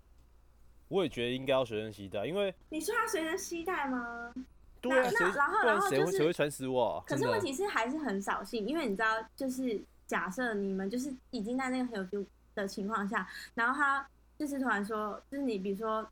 [0.89, 4.33] 我也觉得应该要随身携带，因为你说他随身携带吗？
[4.81, 7.05] 对啊，那然后然然后就是谁会谁会穿丝袜啊？
[7.07, 12.25] 真的可是问题是还是很扫兴，因为你知道，就是假设你们就是已经在那个很有 feel
[12.55, 14.09] 的情况下，然后他
[14.41, 16.11] 就是突然说，就是你比如说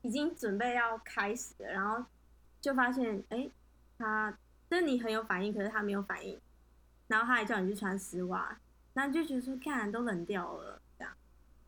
[0.00, 2.02] 已经准备要开始了，然后
[2.58, 3.50] 就发现哎、诶
[3.98, 4.34] 他
[4.70, 6.40] 就是你很有反应，可是他没有反应，
[7.06, 8.56] 然后他还叫你去穿丝袜，
[8.94, 11.12] 然后你就觉得说，看都冷掉了，这样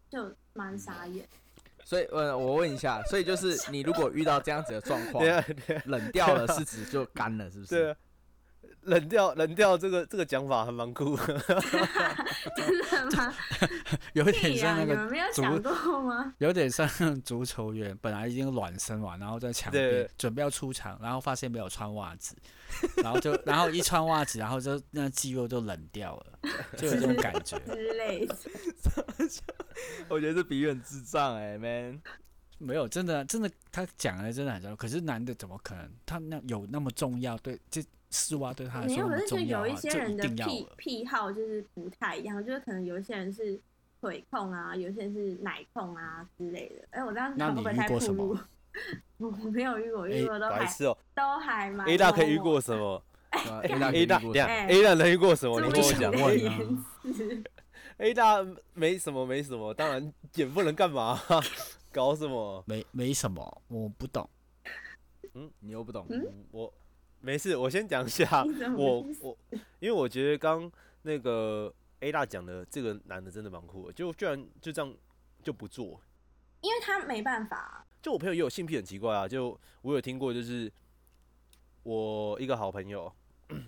[0.08, 1.28] 就蛮傻眼。
[1.84, 5.22] 所以呃，我问一下，所以就是你如果遇到这样子的状况
[5.84, 7.74] 冷掉了是指就干了，是不是？
[7.74, 7.96] 对啊，
[8.80, 11.38] 冷掉冷掉这个这个讲法还蛮酷的。
[12.56, 13.34] 真的吗？
[14.14, 16.34] 有点、像那个你们没有足想过吗？
[16.38, 22.36] 有点像足球员，本来已经暖身完，然后在墙边准备要出场，然后发现没有穿袜子，
[23.02, 26.38] 然后就然后一穿袜子，然后就那肌肉就冷掉了，
[26.76, 27.58] 就有这种感觉。
[27.60, 28.36] 之类的。
[30.08, 32.00] 我觉得这比喻很智障哎、man。
[32.58, 34.76] 没有，真的真的，他讲的真的很重要。
[34.76, 35.90] 可是男的怎么可能？
[36.06, 37.36] 他那有那么重要？
[37.38, 37.82] 对，这
[38.12, 40.68] 丝袜对他来没有，可是就有一些人的癖。
[40.76, 43.60] 癖好就是不太一样，就是可能有一些人是
[44.00, 46.86] 腿控啊，有些人是奶控啊之类的。
[46.90, 48.38] 哎、我这样那你遇过什么？
[49.18, 53.02] 我没有遇过，遇过都还白痴哦都还蛮，A 大可以遇过什么
[53.62, 55.60] A 大？A 大，等下哎 A 大能遇过什么？
[55.60, 57.42] 你跟我讲意你的问啊
[57.98, 58.44] A 大
[58.74, 61.20] 没什么没什么，当然也不能干嘛，
[61.92, 62.62] 搞什么？
[62.66, 64.28] 没没什么，我不懂。
[65.34, 66.06] 嗯你又不懂，
[66.50, 66.72] 我
[67.22, 68.44] 没事，我先讲一下
[68.76, 69.38] 我我，
[69.78, 70.70] 因为我觉得刚
[71.02, 74.94] 那个 A 大讲的这个男的真的蛮酷的，就居然就这样
[75.42, 76.00] 就不做。
[76.60, 80.70] 因为他没办法，就我朋友也有性癖很奇怪啊，就我有听过，就是
[81.84, 83.12] 我一个好朋友，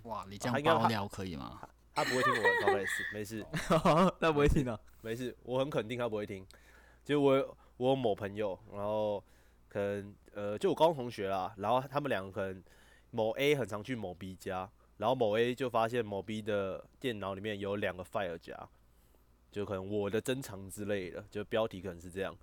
[0.04, 1.60] 哇， 你这样他应该爆料可以吗？
[1.94, 3.46] 他不会听我的 podcast， 没事
[4.18, 4.78] 那不会听的。
[5.00, 6.44] 没事，我很肯定他不会听。
[7.04, 9.22] 就我我某朋友，然后
[9.68, 12.62] 可能呃，就我高中同学啦，然后他们两个可能
[13.14, 18.68] 某 A 很常去某 B 家，然后某 A 就发现某 B 的电脑里面有两个 file 夹，
[19.52, 22.36] 就可能我的珍藏之类的，就标题可能是这样，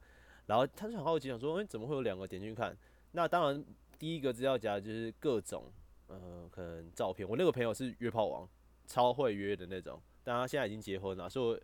[0.46, 2.26] 然后他就很好奇，想说，哎、怎么会有两个？
[2.26, 2.74] 点进去看，
[3.12, 3.66] 那当然
[4.00, 5.70] 第一个资料夹就是各种
[6.08, 7.28] 呃，可能照片。
[7.28, 8.48] 我那个朋友是约炮王，
[8.88, 11.62] 超会约的那种，但他现在已经结婚了，所以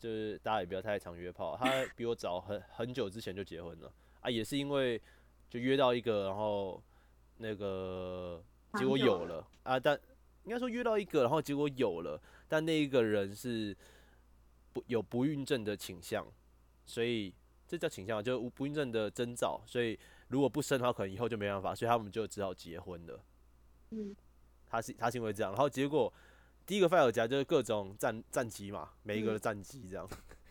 [0.00, 1.56] 就是大家也不要太常约炮。
[1.56, 5.00] 他比我早很很久之前就结婚了啊，也是因为
[5.48, 6.82] 就约到一个，然后
[7.40, 8.42] 那个
[8.74, 9.46] 结果有了。
[9.64, 9.98] 啊，但
[10.44, 13.76] 应该说约到一个，然后结果有了，但那一个人是
[14.72, 16.26] 不有不孕症的倾向，
[16.86, 17.34] 所以
[17.66, 19.98] 这叫倾向，就是不孕症的征兆，所以
[20.28, 23.20] 如果不生的话，可能以后就没办法，所以他们就只好结婚了。
[23.90, 24.14] 嗯，
[24.66, 26.12] 他是他是因为这样，然后结果
[26.64, 30.08] 第一个 file 夹就是各种战战机嘛，每一个的战机这样，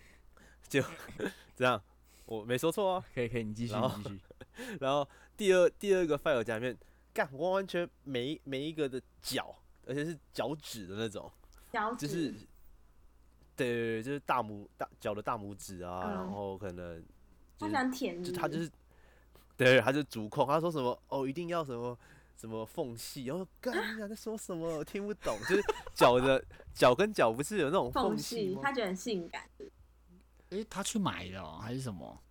[0.70, 0.84] 就
[1.56, 1.82] 这样，
[2.30, 3.06] 我没说错啊。
[3.14, 4.20] 可以可以，你继续你继续。
[4.80, 6.78] 然后第二第二个 file 夹里面，
[7.14, 9.56] 干完完全每一每一个的脚，
[9.88, 11.32] 而且是脚趾的那种，
[11.72, 12.32] 脚趾就是
[13.56, 17.02] 对对对，就是大拇大脚的大拇指啊，嗯然后可能
[17.58, 18.70] 就他喜是欢舔你，就他就是，
[19.58, 21.98] 对，他就主控，他说什么哦，一定要什么
[22.36, 25.62] 什么缝隙，然后干你啊在说什么，我听不懂，就是
[25.94, 28.62] 脚的脚跟脚不是有那种缝隙吗？
[28.62, 29.44] 他觉得很性感。
[30.50, 32.22] 诶，他去买的、哦、还是什么？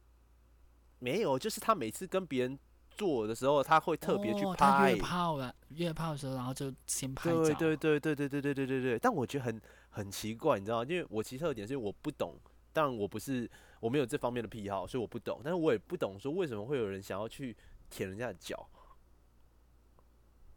[0.99, 2.59] 没有，就是他每次跟别人
[2.91, 4.97] 做的时候，他会特别去哦、他拍约。
[4.99, 7.37] 炮了，约炮的时候，然后就先拍照。
[7.43, 10.87] 对对对对对对对对对对，但我觉得很很奇怪，你知道吗？
[10.89, 12.37] 因为我其实特点是我不懂，
[12.73, 17.57] 当然我不是我没有这方面的癖好，所以我不懂，但是我也不懂说为什么会有人想要去
[17.89, 18.69] 舔人家的脚。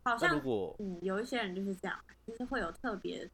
[0.03, 1.95] 好像如果嗯，有一些人就是这样，
[2.25, 3.29] 就是会有特别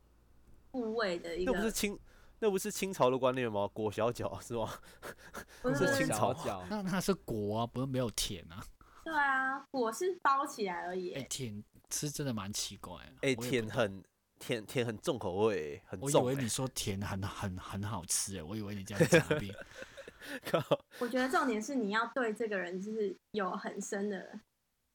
[0.70, 1.98] 部位的一个，那不是清
[2.40, 3.68] 那不是清朝的观念吗？
[3.74, 4.72] 裹小脚是吗？
[5.62, 8.64] 不是 是清朝脚，那那是裹啊，不是没有甜啊。
[9.04, 11.28] 对啊，裹是包起来而已哎、欸。
[11.28, 13.12] 甜是真的蛮奇怪的。
[13.22, 13.50] 哎、我也不懂。
[13.50, 14.04] 舔很
[14.40, 16.16] 舔舔很重口味、很我以。
[16.16, 19.26] 为你说甜很很很好吃哎，我以为你这样讲
[21.00, 24.38] 我觉得重点是你要对这个人就是有很深的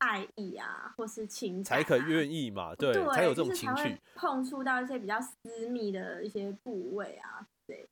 [0.03, 3.97] 爱意啊，或是情感、啊，才可愿意嘛，对，对，才有这种情趣。
[4.17, 7.47] 碰触到一些比较私密的一些部位啊。
[7.65, 7.89] 对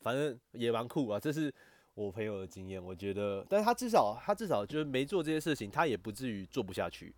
[0.00, 1.52] 反正也蛮酷啊，这是
[1.94, 7.14] 我朋友的经验，我觉得，但是他至少他至少就是没做这些事情，他也不至于做不下去，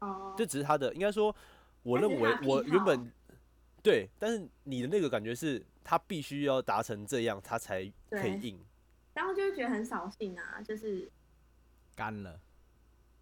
[0.00, 1.34] 哦，这只是他的，应该说，
[1.82, 3.10] 我认为我原本
[3.82, 8.60] 对，但是你的那个感觉是他必须要达成这样，他才可以对硬。
[9.14, 11.10] 然后就会觉得很扫兴啊，就是
[11.96, 12.38] 干了。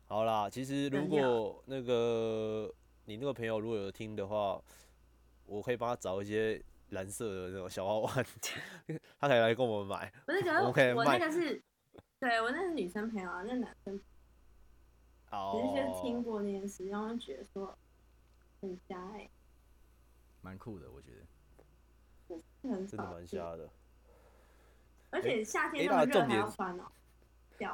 [0.09, 2.73] 好啦，其实如果那个
[3.07, 4.61] 你那个朋友如果有听的话，
[5.47, 8.12] 我可以帮他找一些蓝色的那种小娃娃，
[9.19, 10.12] 他可以来跟我们买。
[10.25, 10.42] 不是？
[10.42, 11.61] 可是我那个是，
[12.21, 17.77] 对我那是女生朋友啊，那男生只是就是听哦，过那件事，然后就觉得说
[18.61, 19.29] 很瞎哎、
[20.40, 21.27] 蛮酷的，我觉得。
[22.62, 23.69] 真的蛮瞎的。
[25.11, 26.92] 而且夏天诶那么热还要穿哦、掉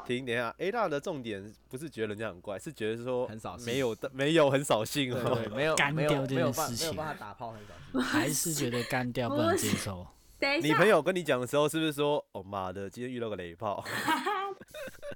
[0.05, 5.35] 停，等一下，A 大的重点不是觉得人家很怪，是觉得说很扫兴没有的，没有很扫兴哦。
[5.35, 8.03] 对， 没有干没有掉这没有办件事情没有办法打炮很少见。
[8.03, 10.07] 还是觉得干掉不能接受。
[10.39, 13.85] 等一下，你朋友跟你讲的时候，是不是说，哦妈的，今天遇到个雷炮？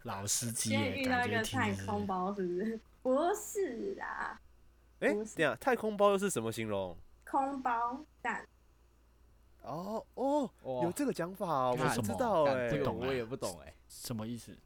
[0.05, 2.81] 老司机今耶，天遇到一个太空包，是不是？
[3.03, 4.41] 不是啦，
[5.01, 6.97] 哎、不是这样太空包又是什么形容？
[7.25, 8.47] 空包蛋，
[9.67, 10.51] 哦哦，
[10.85, 14.57] 有这个讲法哦，我不知道哎、这个我不懂哎也不懂哎，什么意思？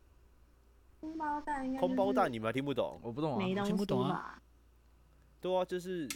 [1.00, 3.00] 空包蛋应该空包蛋你你们还听不懂？
[3.02, 4.42] 我不懂啊听不懂啊吧
[5.40, 6.06] 对啊，就是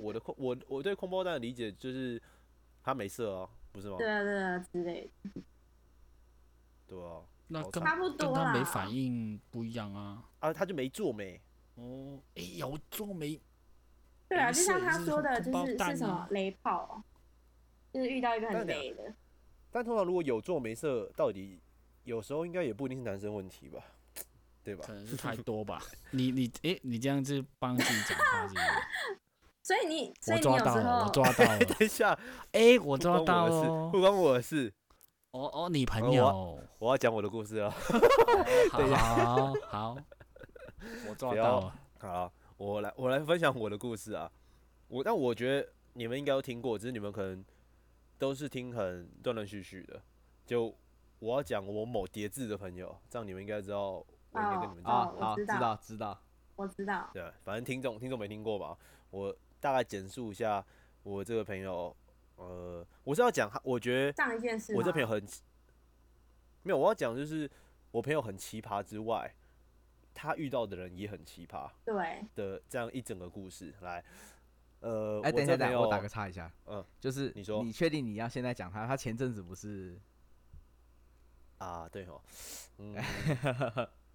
[0.00, 2.20] 我的空我我对空包蛋的理解就是
[2.82, 3.98] 他没色啊，不是吗？
[3.98, 5.42] 对啊对啊之类的，
[6.88, 7.82] 对啊，那跟
[8.16, 8.32] 跟。
[8.32, 10.24] 他没反应不一样啊。
[10.38, 11.38] 啊他就没做没。
[11.74, 13.38] 哦，哎、有做没？
[14.30, 17.02] 对啊，就像他说的，就是是什么雷炮哦，
[17.92, 19.12] 就是遇到一个很但两雷的。
[19.72, 21.60] 但通常如果有做没射，到底
[22.04, 23.82] 有时候应该也不一定是男生问题吧，
[24.62, 24.92] 对吧可？
[24.92, 25.82] 能是太多吧。
[26.12, 28.66] 你你诶、你这样子帮自己讲话是不是？
[29.62, 31.58] 所以你，所我以你有时抓到了，我，抓到了。
[31.58, 32.18] 等一下，
[32.52, 34.00] 哎、我抓到的事，了不。
[34.00, 34.72] 关我的事，
[35.32, 37.70] 哦哦，你朋友，我要讲我的故事了。
[38.70, 39.96] 好好好，
[41.08, 41.74] 我抓到了。
[41.98, 44.30] 好，我来我来分享我的故事啊。
[44.88, 47.42] 我但我觉得你们应该都听过，只是你们可能
[48.18, 50.02] 都是听很断断续续的。
[50.44, 50.76] 就
[51.20, 54.92] 我要讲我某叠字的朋友，这样你们应该知道我应该跟你们讲。
[54.92, 56.20] 啊，好，我知道知道。
[56.54, 58.76] 我知道，对，反正听众听众没听过吧？
[59.08, 60.62] 我大概简述一下
[61.02, 61.96] 我这个朋友。
[62.36, 64.74] 呃，我是要讲，我觉得上一件事。
[64.74, 65.40] 我这朋友很奇
[66.62, 67.50] 没有，我要讲就是
[67.90, 69.34] 我朋友很奇葩之外，
[70.14, 73.74] 他遇到的人也很奇葩对，的这样一整个故事。
[73.80, 74.04] 来，
[74.80, 76.50] 呃，哎，我等一下，等我打个叉一下。
[76.66, 78.86] 嗯，就是你说你确定你要现在讲他？
[78.86, 79.98] 他前阵子不是
[81.58, 82.20] 啊，对哦，
[82.78, 82.96] 嗯，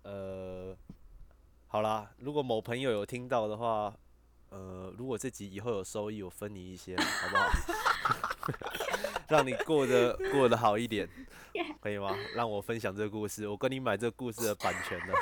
[0.04, 0.78] 呃，
[1.68, 3.96] 好啦，如果某朋友有听到的话，
[4.50, 7.50] 呃，如果这集以后有收益，我分你一些，好不好？
[9.28, 11.10] 让你过得过得好一点，
[11.82, 12.16] 可以吗？
[12.36, 15.14] 让我分享这个故事，我跟你买这个故事的版权呢。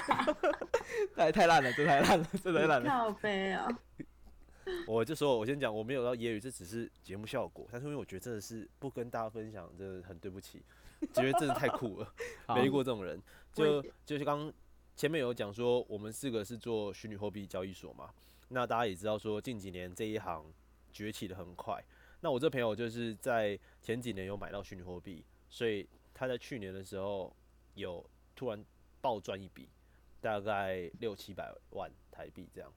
[1.15, 2.89] 太太烂了，这太烂了，这太烂了。
[2.89, 3.67] 靠背啊，
[4.87, 7.67] 我就说，我先讲，我没有到揶揄，这只是节目效果。
[7.71, 10.61] 但是因为我觉得真的是不跟大家分享，真的很对不起，
[11.13, 12.13] 觉得真的太酷了，
[12.55, 13.21] 没遇过这种人。
[13.53, 14.51] 就就是刚
[14.95, 18.09] 前面有讲说，我们四个是做虚拟货币交易所嘛，
[18.49, 20.45] 那大家也知道说，近几年这一行
[20.91, 21.83] 崛起的很快。
[22.21, 25.87] 那我这朋友就是在前几年有买到虚拟货币，所以
[26.23, 27.35] 他在去年的时候
[27.73, 28.63] 有突然
[29.01, 29.67] 暴赚一笔，
[30.21, 32.71] 大概六七百万台币这样。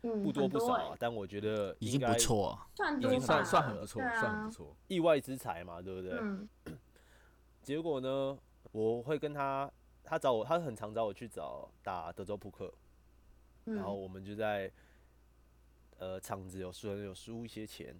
[0.00, 2.58] 嗯，不多不少啊，但我觉得已经不错。
[2.72, 4.74] 已算多吧，经算算算很不错，啊算很不错。
[4.86, 6.18] 意外之财嘛，对不对？
[6.18, 6.48] 嗯，
[7.60, 8.38] 结果呢，
[8.72, 9.70] 我会跟他，
[10.02, 12.72] 他找我，他很常找我去找打德州扑克，
[13.66, 14.72] 嗯然后我们就在
[15.98, 17.94] 呃场子有输有输一些钱，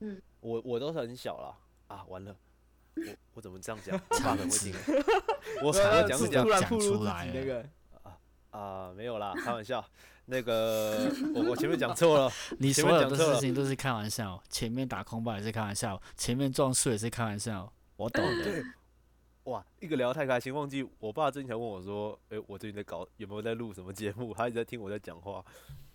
[0.00, 2.36] 嗯，我我都是很小啦，啊，完了，
[3.06, 3.94] 我我怎么这样讲？
[4.10, 4.74] 我爸可能会听，
[5.62, 7.64] 我常常讲是讲讲出来那个，
[8.02, 8.18] 啊
[8.50, 9.84] 啊，没有啦，开玩笑，
[10.26, 18.64] 那个我我前面讲错了， 你所有的事情都是开玩笑，前面打空包也是开玩笑，前面撞树也是开玩笑，我懂的。
[19.44, 25.42] 哇，一个聊得太开心，忘记我爸最近才问我说，诶、我最近在搞有没有在录什么节目，他一直在听我在讲话。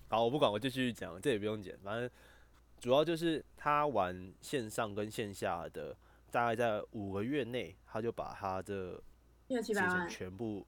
[0.08, 2.10] 好，我不管，我就继续讲，这也不用剪，反正
[2.80, 5.96] 主要就是他玩线上跟线下的，
[6.36, 9.02] 大概在五个月内，他就把他的
[9.48, 10.68] 六七这些钱百万，全部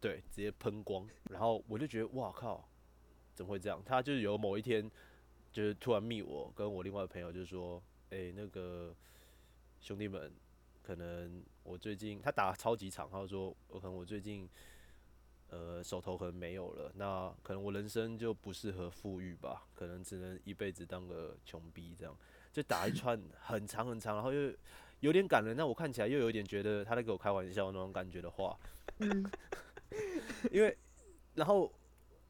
[0.00, 2.68] 对直接喷光，然后我就觉得哇靠，
[3.34, 3.82] 怎么会这样？
[3.84, 4.88] 他就是有某一天
[5.50, 8.94] 就是突然密我跟我另外的朋友，就是说，诶、那个
[9.80, 10.32] 兄弟们，
[10.84, 14.48] 可能我最近他打超级场，他就说我可能我最近
[15.48, 22.16] 呃手头可能没有了，那可能我人生就不适合富裕吧，可能只能一辈子当个穷逼这样，
[22.52, 24.54] 就打一串很长很长，然后又
[25.00, 28.58] 有点感人，但我看起来又有点觉得他在跟我开玩笑那种感觉的话，
[29.00, 29.24] 嗯，
[30.50, 30.76] 因为
[31.34, 31.72] 然后。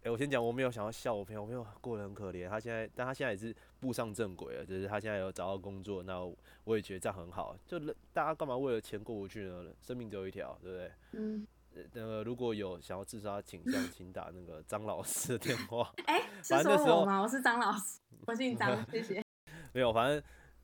[0.04, 2.48] 哎、我先讲，我没有想要笑我朋友，我朋友过得很可怜。
[2.48, 6.24] 他现在，但他现在也是步上正轨了，就是他现在有找到工作，那
[6.62, 7.56] 我也觉得这样很好。
[7.66, 9.64] 就人大家干嘛为了钱过不去呢？
[9.82, 10.92] 生命只有一条，对不对？
[11.14, 15.92] 嗯，呃那个如果有想要自杀倾向，请打那个张老师的电话。
[16.06, 17.20] 哎， 是说我吗？
[17.20, 19.20] 我是张老师，我姓张，谢谢。
[19.72, 20.22] 没有，反正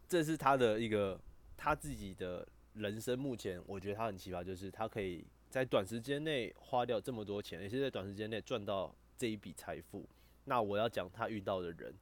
[0.09, 1.20] 这是他的一个
[1.57, 3.18] 他自己的人生。
[3.18, 10.09] 目前我觉得他很奇葩，就是他可以在短时间内花掉这么多钱，也是在短时间内赚到这一笔财富。
[10.44, 11.94] 那我要讲他遇到的人，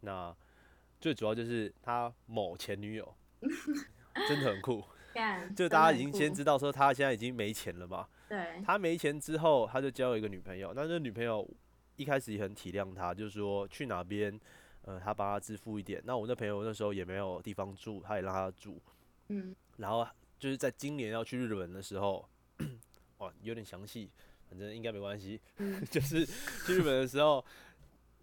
[0.00, 0.34] 那
[1.00, 3.14] 最主要就是他某前女友，
[4.28, 4.84] 真的很酷。
[5.56, 10.72] 就大家已经先知道说他现在已经没钱了嘛，对，他没钱之后，他就交了一个女朋友。
[10.72, 11.46] 那这女朋友
[11.96, 14.40] 一开始也很体谅他，就是说去哪边，
[14.90, 16.02] 呃，他帮他支付一点。
[16.04, 18.80] 那我那朋友那时候也没有地方住，他也让他住。
[19.28, 20.04] 嗯，然后
[20.38, 22.28] 就是在今年要去日本的时候，
[23.18, 24.10] 哇，有点详细，
[24.48, 25.40] 反正应该没关系。
[25.58, 27.44] 嗯 就是去日本的时候，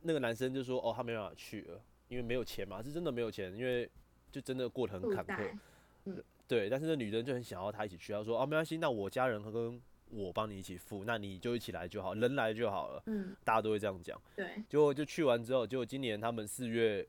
[0.01, 3.89] 那个男生就说：“哦，他没办法去了，因为没有钱嘛，是真的没有钱，因为
[4.32, 5.57] 就真的过得很坎坷。
[6.05, 14.20] 嗯，对，但是那女人就很想要他一起去，她说：“哦，没关系，那我家人跟我帮你一起付，那你就一起来就好，人来就好了。”嗯，大家都会这样讲。
[14.36, 17.08] 对，结果就去完之后，结果今年他们四月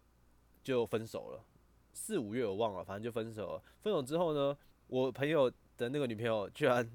[0.62, 1.44] 就分手了，
[1.92, 3.62] 四五月我忘了，反正就分手了。
[3.82, 6.88] 分手之后呢，我朋友的那个女朋友居然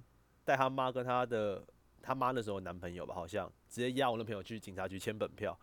[0.44, 1.64] 带他妈跟他的
[2.02, 5.58] 他妈那时候男朋友吧，好像直接押我那朋友去警察局签本票。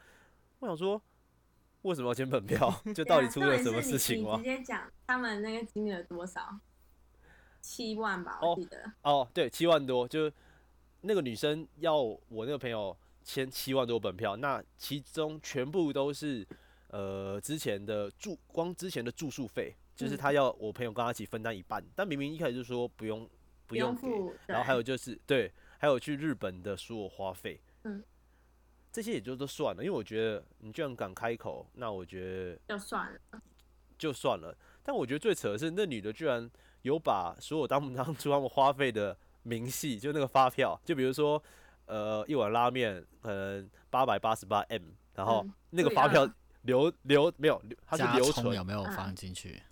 [0.59, 1.01] 我想说，
[1.82, 2.70] 为什么要签本票？
[2.95, 4.45] 就到底出了什么事情吗 直？
[4.45, 6.59] 接讲他们那个金额多少？
[7.61, 8.92] 七万吧，哦我记得。
[9.02, 10.30] 哦，对，七万多，就
[11.02, 16.46] 那个女生要我那个朋友签七万多本票，那其中全部都是
[16.88, 23.28] 呃之前的住光之前的住宿费，就是嗯他要我朋友跟她一起分担一半，但明明一开始就说不用
[23.66, 24.08] 不用给，
[24.46, 28.02] 然后还有就是对，还有去日本的所有花费，嗯，
[28.90, 33.42] 这些也就都算了，因为我觉得你居然敢开口，那我觉得就算了。
[33.98, 34.56] 就算了。
[34.82, 36.50] 但我觉得最扯的是，那女的居然
[36.83, 41.43] 有把所有当 当初他们花费的明细，就那个发票，就比如说，
[41.87, 44.83] 呃，一碗拉面可能八百八十八 M，
[45.14, 46.28] 然后嗯那个发票
[46.62, 49.62] 留留没有，留它是加留存，有没有嗯放进去？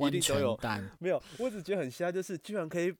[0.00, 0.58] 一定都有
[0.98, 1.22] 没有。
[1.38, 2.94] 我只觉得很瞎，就是居然可以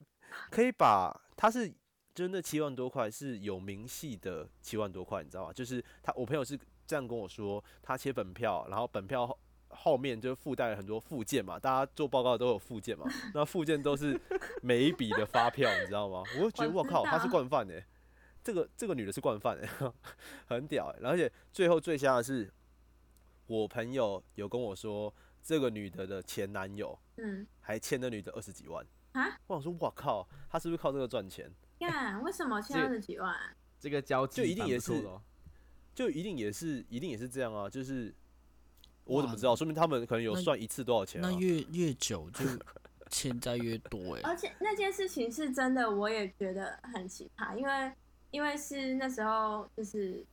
[0.51, 1.73] 可以把它是。
[2.15, 5.53] 就是那七万多块是有明细的七万多块，你知道吗？
[5.53, 6.57] 就是他，我朋友是
[6.87, 9.37] 这样跟我说，他切本票，然后本票
[9.75, 13.05] 后后面就附带了很多附件嘛，大家做报告都有附件嘛，
[13.35, 14.21] 那附件都是
[14.63, 16.23] 每一笔的发票，你知道吗？
[16.37, 17.87] 我就觉得我靠，她是惯犯哎、
[18.43, 19.69] 这个这个女的是惯犯哎、
[20.47, 22.53] 很屌哎、而且最后最瞎的是，
[23.47, 25.13] 我朋友有跟我说，
[25.43, 29.39] 这个女的的前男友嗯，还欠那女的二十几万啊！
[29.47, 31.51] 我想说，我靠，他是不是靠这个赚钱？
[31.79, 33.37] 呀为什么欠这二十几万？
[33.79, 35.05] 这个交际就一定也是
[35.95, 38.13] 就一定也是一定也是这样啊，就是
[39.05, 39.55] 我怎么知道？
[39.55, 41.39] 说明他们可能有算一次多少钱啊那？
[41.39, 42.45] 越越久就
[43.11, 47.93] 欠债越多哎、 而且那件事情是真的，我也觉得很奇葩，因为
[48.31, 50.25] 因为是那时候就是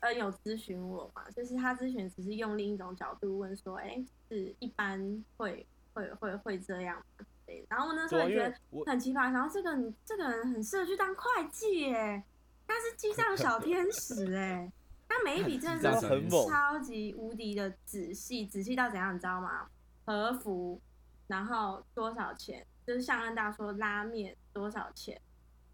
[0.00, 7.04] 恩有咨询我嘛，就是他咨询只是用另一种角度问说，哎、是一般会会会会这样吗？
[7.18, 8.54] 之类的然后我那时候也觉得
[8.86, 12.22] 很奇葩，然后这个你这个人很适合去当会计耶，
[12.66, 14.70] 他是记账小天使哎，
[15.08, 19.66] 他每一笔真的是很猛超级无敌的仔细，仔细到怎样你知道吗？
[20.04, 20.80] 和服，
[21.26, 22.66] 然后多少钱？
[22.86, 25.20] 就是像恩大说拉面多少钱，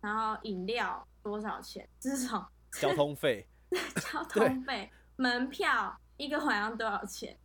[0.01, 3.47] 然后饮料多少钱，这种交通费，
[4.13, 7.39] 交通费、门票一个晚上多少钱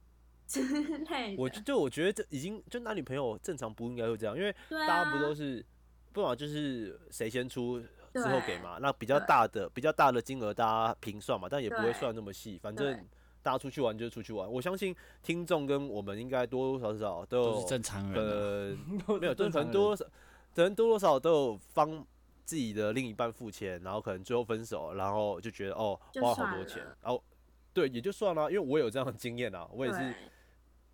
[0.47, 1.41] 之类的。
[1.41, 5.63] 我就就我觉得这已经就男女朋友正常不应该会这样，因为大家不都是，
[6.11, 7.79] 不管就是谁先出
[8.21, 12.93] 之后给嘛，那比较大的比较大的金额大家平算嘛，但也不会算那么细，反正
[13.41, 14.51] 大家出去玩就是出去玩。
[14.51, 18.77] 我相信听众跟我们应该多多少少都有都是正常人、啊。
[19.07, 20.05] 呃 没有，就是可能多少，
[20.55, 22.05] 可能多多少少都有帮
[22.43, 27.23] 自己的另一半付钱，然后可能最后分手，然后就觉得哦就花好多钱，然后
[27.73, 30.15] 对也就算了，因为我有这样的经验啊，我也是对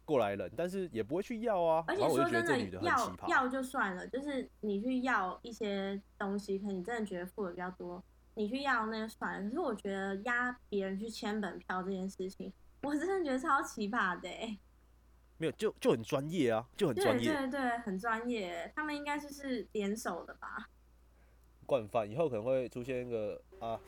[0.05, 8.01] 过来人，但是也不会去要啊，而且说真的要要就算了，就是你去要一些东西，可能你真的觉得付的比较多，
[8.35, 9.49] 你去要那个算了。
[9.49, 12.53] 可是我觉得压别人去签本票这件事情，
[12.83, 14.57] 我真的觉得超奇葩的、欸。
[15.37, 20.69] 没有就就很专业啊，就很专业，对对，很专业，他们应该就是联手的吧？
[21.65, 23.79] 惯犯，以后可能会出现一个啊。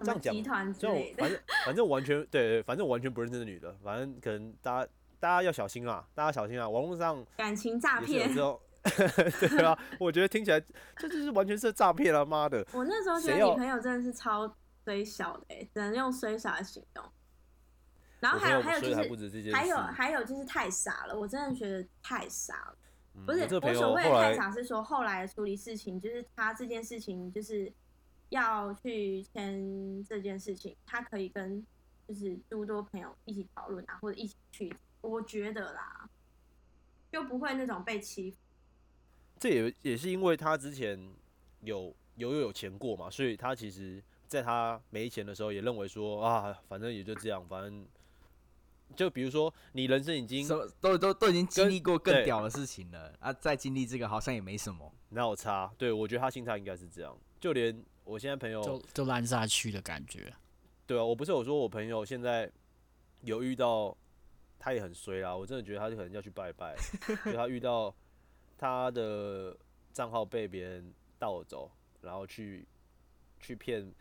[0.00, 1.22] 这样讲集团之类的。
[1.22, 4.90] 反正反正完全对对，反正我完全不认识的女的，反正可能大家
[5.24, 10.62] 大家要小心啊，大家小心啊，网络上感情诈骗 对啊，我觉得听起来
[10.98, 12.26] 这就是完全是诈骗了！
[12.26, 14.46] 妈的，我那时候觉得你朋友真的是超
[14.84, 17.02] 衰小的、欸，只能用衰小来形容。
[18.20, 22.76] 然后我还有还有就是还有还有就是太傻了，我真的觉得太傻了。
[23.24, 27.72] 不是嗯我所谓的太傻是说后来处理事情，就是他这件事情就是
[28.28, 31.64] 要去签这件事情，他可以跟
[32.06, 36.08] 就是诸多朋友一起讨论啊，或者一起去，我觉得啦，
[37.12, 38.36] 就不会那种被欺负。
[39.38, 40.98] 这也也是因为他之前
[41.60, 47.86] 有有有有钱过嘛，所以他其实在他没钱的时候也认为说啊，反正也就这样，反正
[48.96, 54.90] 就比如说你人生已经什么都都都已经经跟历过更屌的事情了啊，再经历这个好像也没什么。
[55.10, 55.72] 哪有差？
[55.76, 60.32] 对我觉得他心态应该是这样，就连我现在朋友就就烂下去的感觉。
[60.86, 62.50] 对啊，我不是有说我朋友现在
[63.22, 63.96] 有遇到，
[64.64, 65.36] 他也很衰啦。
[65.36, 66.74] 我真的觉得他就可能要去拜拜，
[67.26, 67.94] 就他遇到
[68.56, 69.54] 他的
[69.92, 72.66] 账号被别人盗走，然后去
[73.38, 73.92] 去骗、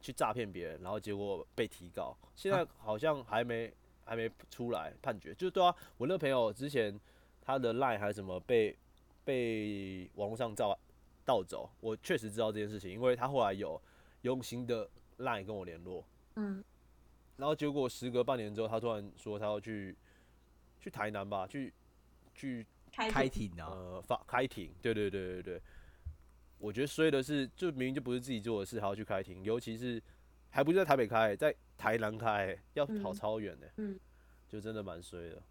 [0.00, 3.72] 去诈骗别人，然后结果被提告，现在好像还没
[4.04, 5.32] 还没出来判决。
[5.34, 6.98] 就是对啊，我那个朋友之前
[7.40, 8.76] 他的 line 还是什么被
[9.24, 10.76] 被网络上盗
[11.24, 13.80] 盗走，我确实知道这件事情，因为他后来有
[14.22, 16.04] 用新的 line 跟我联络。
[16.34, 16.64] 嗯，
[17.42, 19.96] 然后结果时隔半年之后，他突然说他要去
[20.78, 21.74] 去台南吧，去
[22.36, 25.62] 去开开庭庭啊，呃发开庭，对对对对对。
[26.60, 30.00] 我觉得衰的是，就明明就不是自己做的事，还要去开庭，尤其是
[30.50, 33.98] 还不是在台北开，在台南开，要跑嗯超远的，嗯，
[34.48, 35.42] 就真的蛮衰的。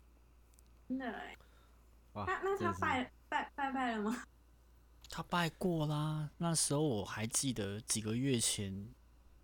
[0.88, 1.36] 真的哎。
[2.14, 4.24] 哇，那那他拜拜拜拜了吗？
[5.12, 8.88] 他拜过啦，那时候我还记得几个月前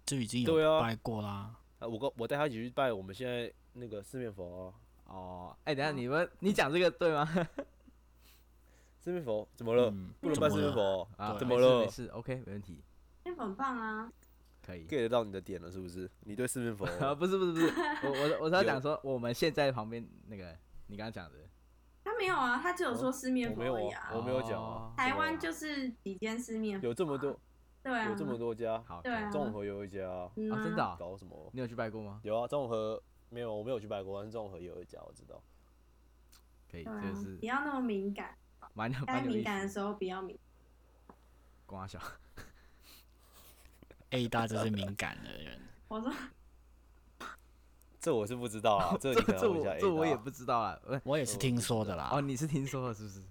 [0.06, 1.60] 就已经有拜过啦。
[1.80, 4.74] 啊，我跟我带他一起去拜我们现在那个四面佛
[5.06, 7.26] 啊，哦，哎、等下你们你讲这个对吗？
[9.00, 9.90] 四面佛怎么了？
[9.92, 12.84] 嗯不能拜四面佛啊，怎么了没事没事？OK，没问题，
[13.24, 14.12] 四面佛很棒啊！
[14.66, 14.86] 可以。
[14.88, 16.10] ？get 到你的点了是不是？
[16.22, 17.68] 你对四面佛 啊，不是不是不 是，
[18.04, 20.54] 我我我是要讲说我们现在旁边那个
[20.88, 21.38] 你刚刚讲的，
[22.04, 24.02] 他没有啊，他只有说四面我没有佛而已啊。
[24.10, 27.40] 啊我没有讲台湾就是几间四面佛，有这么多，
[27.88, 31.50] 对啊，有这么多家，好，对啊中和有一家啊，嗯啊，真的、啊，搞什么？
[31.54, 32.20] 你有去拜过吗？
[32.24, 35.42] 有啊，中和没有，我没有去拜过，但是中和有一家我知道。
[36.70, 38.38] 可以，对啊这个是不要那么敏感，
[38.74, 39.36] 蛮该蛮有意思。
[39.36, 40.38] 敏感的时候不要敏。
[41.66, 41.98] 光小
[44.10, 46.12] ，A 大就是敏感的人， 我说
[48.02, 50.78] 这我是不知道啊，这 这你可能这问一下我 A 这我也大不知道啊。
[50.86, 52.10] 呃我也是听说的啦。
[52.12, 53.22] 哦，你是听说的是不是？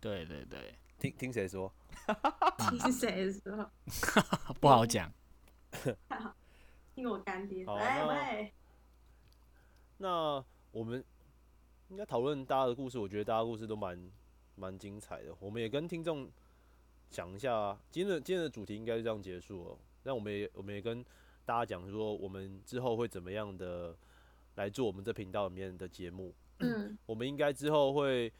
[0.00, 1.72] 对对对，听听谁说？
[2.58, 3.68] 听谁的时候，
[4.60, 5.12] 不好讲。
[6.94, 7.64] 听我干爹。
[7.66, 8.52] 好喂那喂，
[9.98, 11.04] 那我们
[11.88, 14.10] 应该讨论大家的故事，我觉得大家的故事都蛮
[14.54, 15.34] 蛮精彩的。
[15.38, 16.30] 我们也跟听众
[17.10, 19.78] 讲一下，今天的今天的主题应该是这样结束了。
[20.04, 21.04] 那我们也我们也跟
[21.44, 23.96] 大家讲说，我们之后会怎么样的
[24.54, 26.34] 来做我们这频道里面的节目。
[26.60, 28.32] 嗯我们应该之后会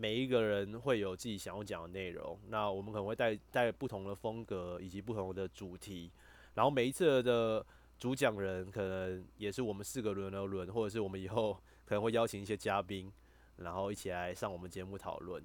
[0.00, 6.08] 每一个人会有自己想要讲的内容，那我们可能会带带不同的风格以及不同的主题，
[6.54, 7.66] 然后每一次的
[7.98, 11.52] 主讲人可能也是我们四个轮流轮，或者是我们以后
[11.84, 13.12] 可能会邀请一些嘉宾，
[13.56, 15.42] 然后一起来上我们节目讨论。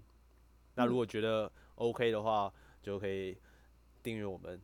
[0.76, 3.36] 那如果觉得 OK 的话，就可以
[4.04, 4.56] 订阅我们。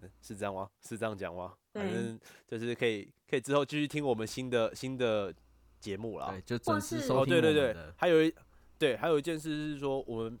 [0.00, 0.70] 嗯是这样吗？
[0.80, 1.54] 是这样讲吗？
[1.72, 5.34] 反正就是可以可以之后继续听我们新的新的
[5.80, 6.30] 节目了。
[6.30, 7.94] 对，就准时收听对对对我们的，。
[7.96, 8.32] 还有一
[8.78, 10.38] 对，还有一件事是说，我们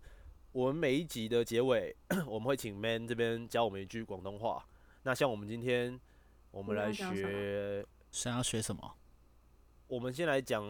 [0.52, 1.94] 我们每一集的结尾，
[2.26, 4.64] 我们会请 Man 这边教我们一句广东话。
[5.02, 5.98] 那像我们今天，
[6.50, 8.94] 我们来学，想要学什么？
[9.86, 10.62] 我们先来讲，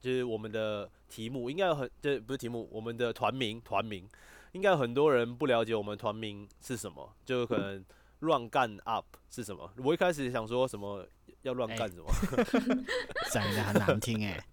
[0.00, 4.08] 就是我们的题目，应该有很，这不是题目，我们的团名，团名，
[4.52, 7.84] 应该有很多人不了解我们团名是什么，就可能
[8.20, 9.72] 乱干 up 是什么。
[9.78, 11.06] 我一开始想说什么
[11.42, 12.06] 要乱干哎什么，
[13.32, 14.44] 讲的很难听哎、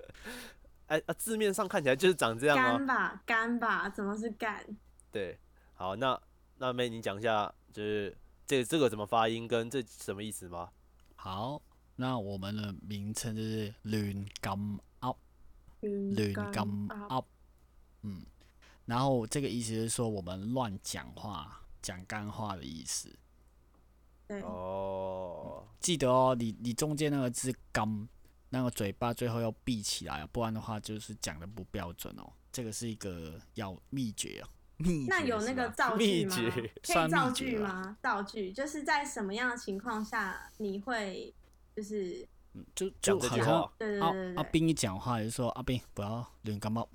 [0.88, 2.86] 哎、啊，字面上看起来就是长这样啊干。
[2.86, 4.64] 吧干吧，怎么是干？
[5.12, 5.40] 对，
[5.74, 6.22] 好，那
[6.58, 8.16] 那妹你讲一下，就是
[8.46, 10.70] 这这个怎么发音，跟这什么意思吗？
[11.16, 11.62] 好，
[11.96, 15.18] 那我们的名称就是亂咁 up，
[15.82, 16.68] 亂干
[17.10, 17.26] up，
[18.04, 18.22] 嗯，
[18.86, 23.10] 然后这个意思是说我们乱讲话、讲干话的意思。
[24.28, 28.08] 对，哦，记得哦，你你中间那个字“干”，
[28.56, 32.32] 那个嘴巴最后要闭起来，不然的话就是讲的不标准哦。
[32.54, 34.48] 这个是一个要秘诀哦。
[34.78, 36.36] 秘那有那个造句吗？
[36.54, 37.98] 可以算造句吗？
[38.02, 41.34] 造句就是在什么样的情况下你会
[41.76, 46.90] 就是嗯，就讲对对阿对对对，阿斌一讲话就说阿斌不要乱干 up，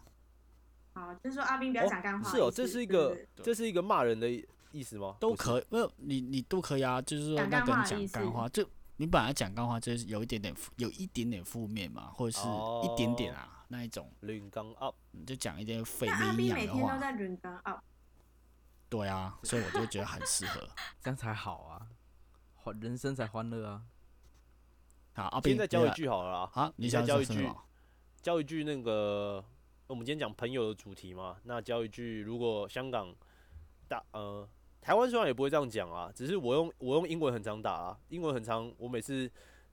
[0.95, 2.31] 好，就是说阿斌不要讲干话。
[2.31, 4.31] 是哦，这是一个这是一个骂人的
[4.73, 5.17] 意思吗？
[5.21, 8.67] 都可以，没有你你都可以啊，就是说那跟讲干话，就
[9.01, 12.47] 你本来讲干话就是有一点点有一点点负面嘛，或者是
[12.85, 17.81] 一点点啊、那一种，乱刚 up，你就讲一点废那阿没营养的斌每天都，在轮干 up，
[18.91, 20.69] 对啊，所以我就觉得很适合。
[21.01, 21.87] 这样才好啊，
[22.57, 23.83] 欢人生才欢乐啊。
[25.17, 27.51] 好，阿斌现在教一句好了啦，啊，你你再想教一句？
[28.21, 29.43] 教一句那个，
[29.87, 33.17] 我们今天讲朋友的主题嘛，那教一句，如果香港
[33.89, 34.47] 大呃
[34.81, 39.31] 台湾虽然也不会这样讲啊，只是我用我用英文很常打啊，英文很常，我每次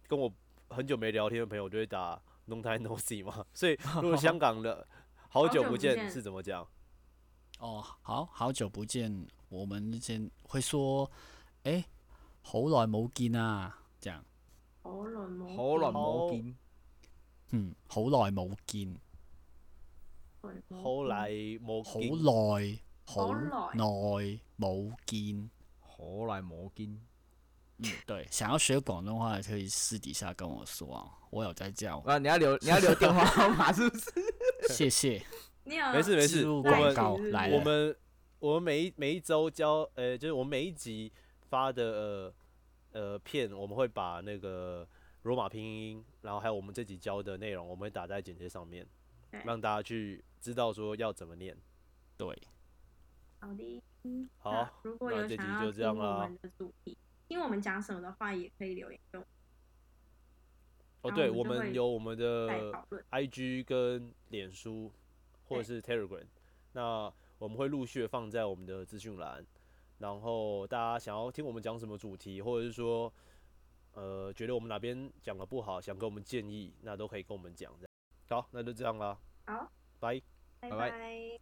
[0.08, 0.32] 跟我
[0.70, 4.86] 很久没聊天的朋友，我就会打 long time no see 嘛， 所以如果香港的
[5.30, 6.68] 好久好久不不见见是怎么讲？
[7.60, 11.12] 哦，好好久不见，我们之前會說，
[11.64, 11.84] 誒、
[12.42, 14.22] 好耐冇見啊，這樣，
[14.84, 16.56] 好耐冇好耐見冇見，
[17.52, 18.96] 嗯，好耐冇見，
[20.70, 21.30] 好耐
[21.60, 22.00] 冇好
[22.60, 22.80] 耐，
[23.10, 23.86] 好好耐耐
[24.60, 25.50] 冇見，
[25.80, 27.02] 好耐冇見。
[27.78, 34.12] 嗯，對，想要學廣東話，可以私底下跟我說啊，我有在教，啊，你要留你要留電話號碼是不是？
[34.68, 35.24] 謝謝，
[35.64, 37.96] 你有没事没事，我廣们告來了，我们
[38.40, 41.12] 我们每一每一周教，呃，就是我们每一集
[41.50, 42.34] 发的呃
[42.92, 44.86] 呃片，我们会把那个
[45.22, 48.86] 罗马拼音，然后还有我们这集教的内容，我们会打在简介上面，
[49.32, 49.40] 对。
[49.46, 51.56] 让大家去知道说要怎么念。
[52.18, 52.36] 對，
[53.40, 53.82] 好的。
[54.04, 59.28] 嗯好那如果那这集有想要就这样听我啦们的主题，听我们讲什么的话，也可以留言给我们。
[61.02, 62.72] 哦，对，我我们有我们的。
[63.12, 64.92] IG 跟脸书
[65.46, 66.26] 或者是 Telegram，
[66.72, 69.46] 那我们会陆续放在我们的资讯栏。
[70.00, 73.12] 然后大家想要听我们讲什么主题，或者是说，
[73.94, 77.74] 呃，觉得我们哪边讲的不好，想给我们建议，那都可以跟我们讲。
[77.80, 77.86] 这
[78.36, 80.22] 样好，那就这样啦，好，拜。
[80.60, 81.40] 拜拜拜拜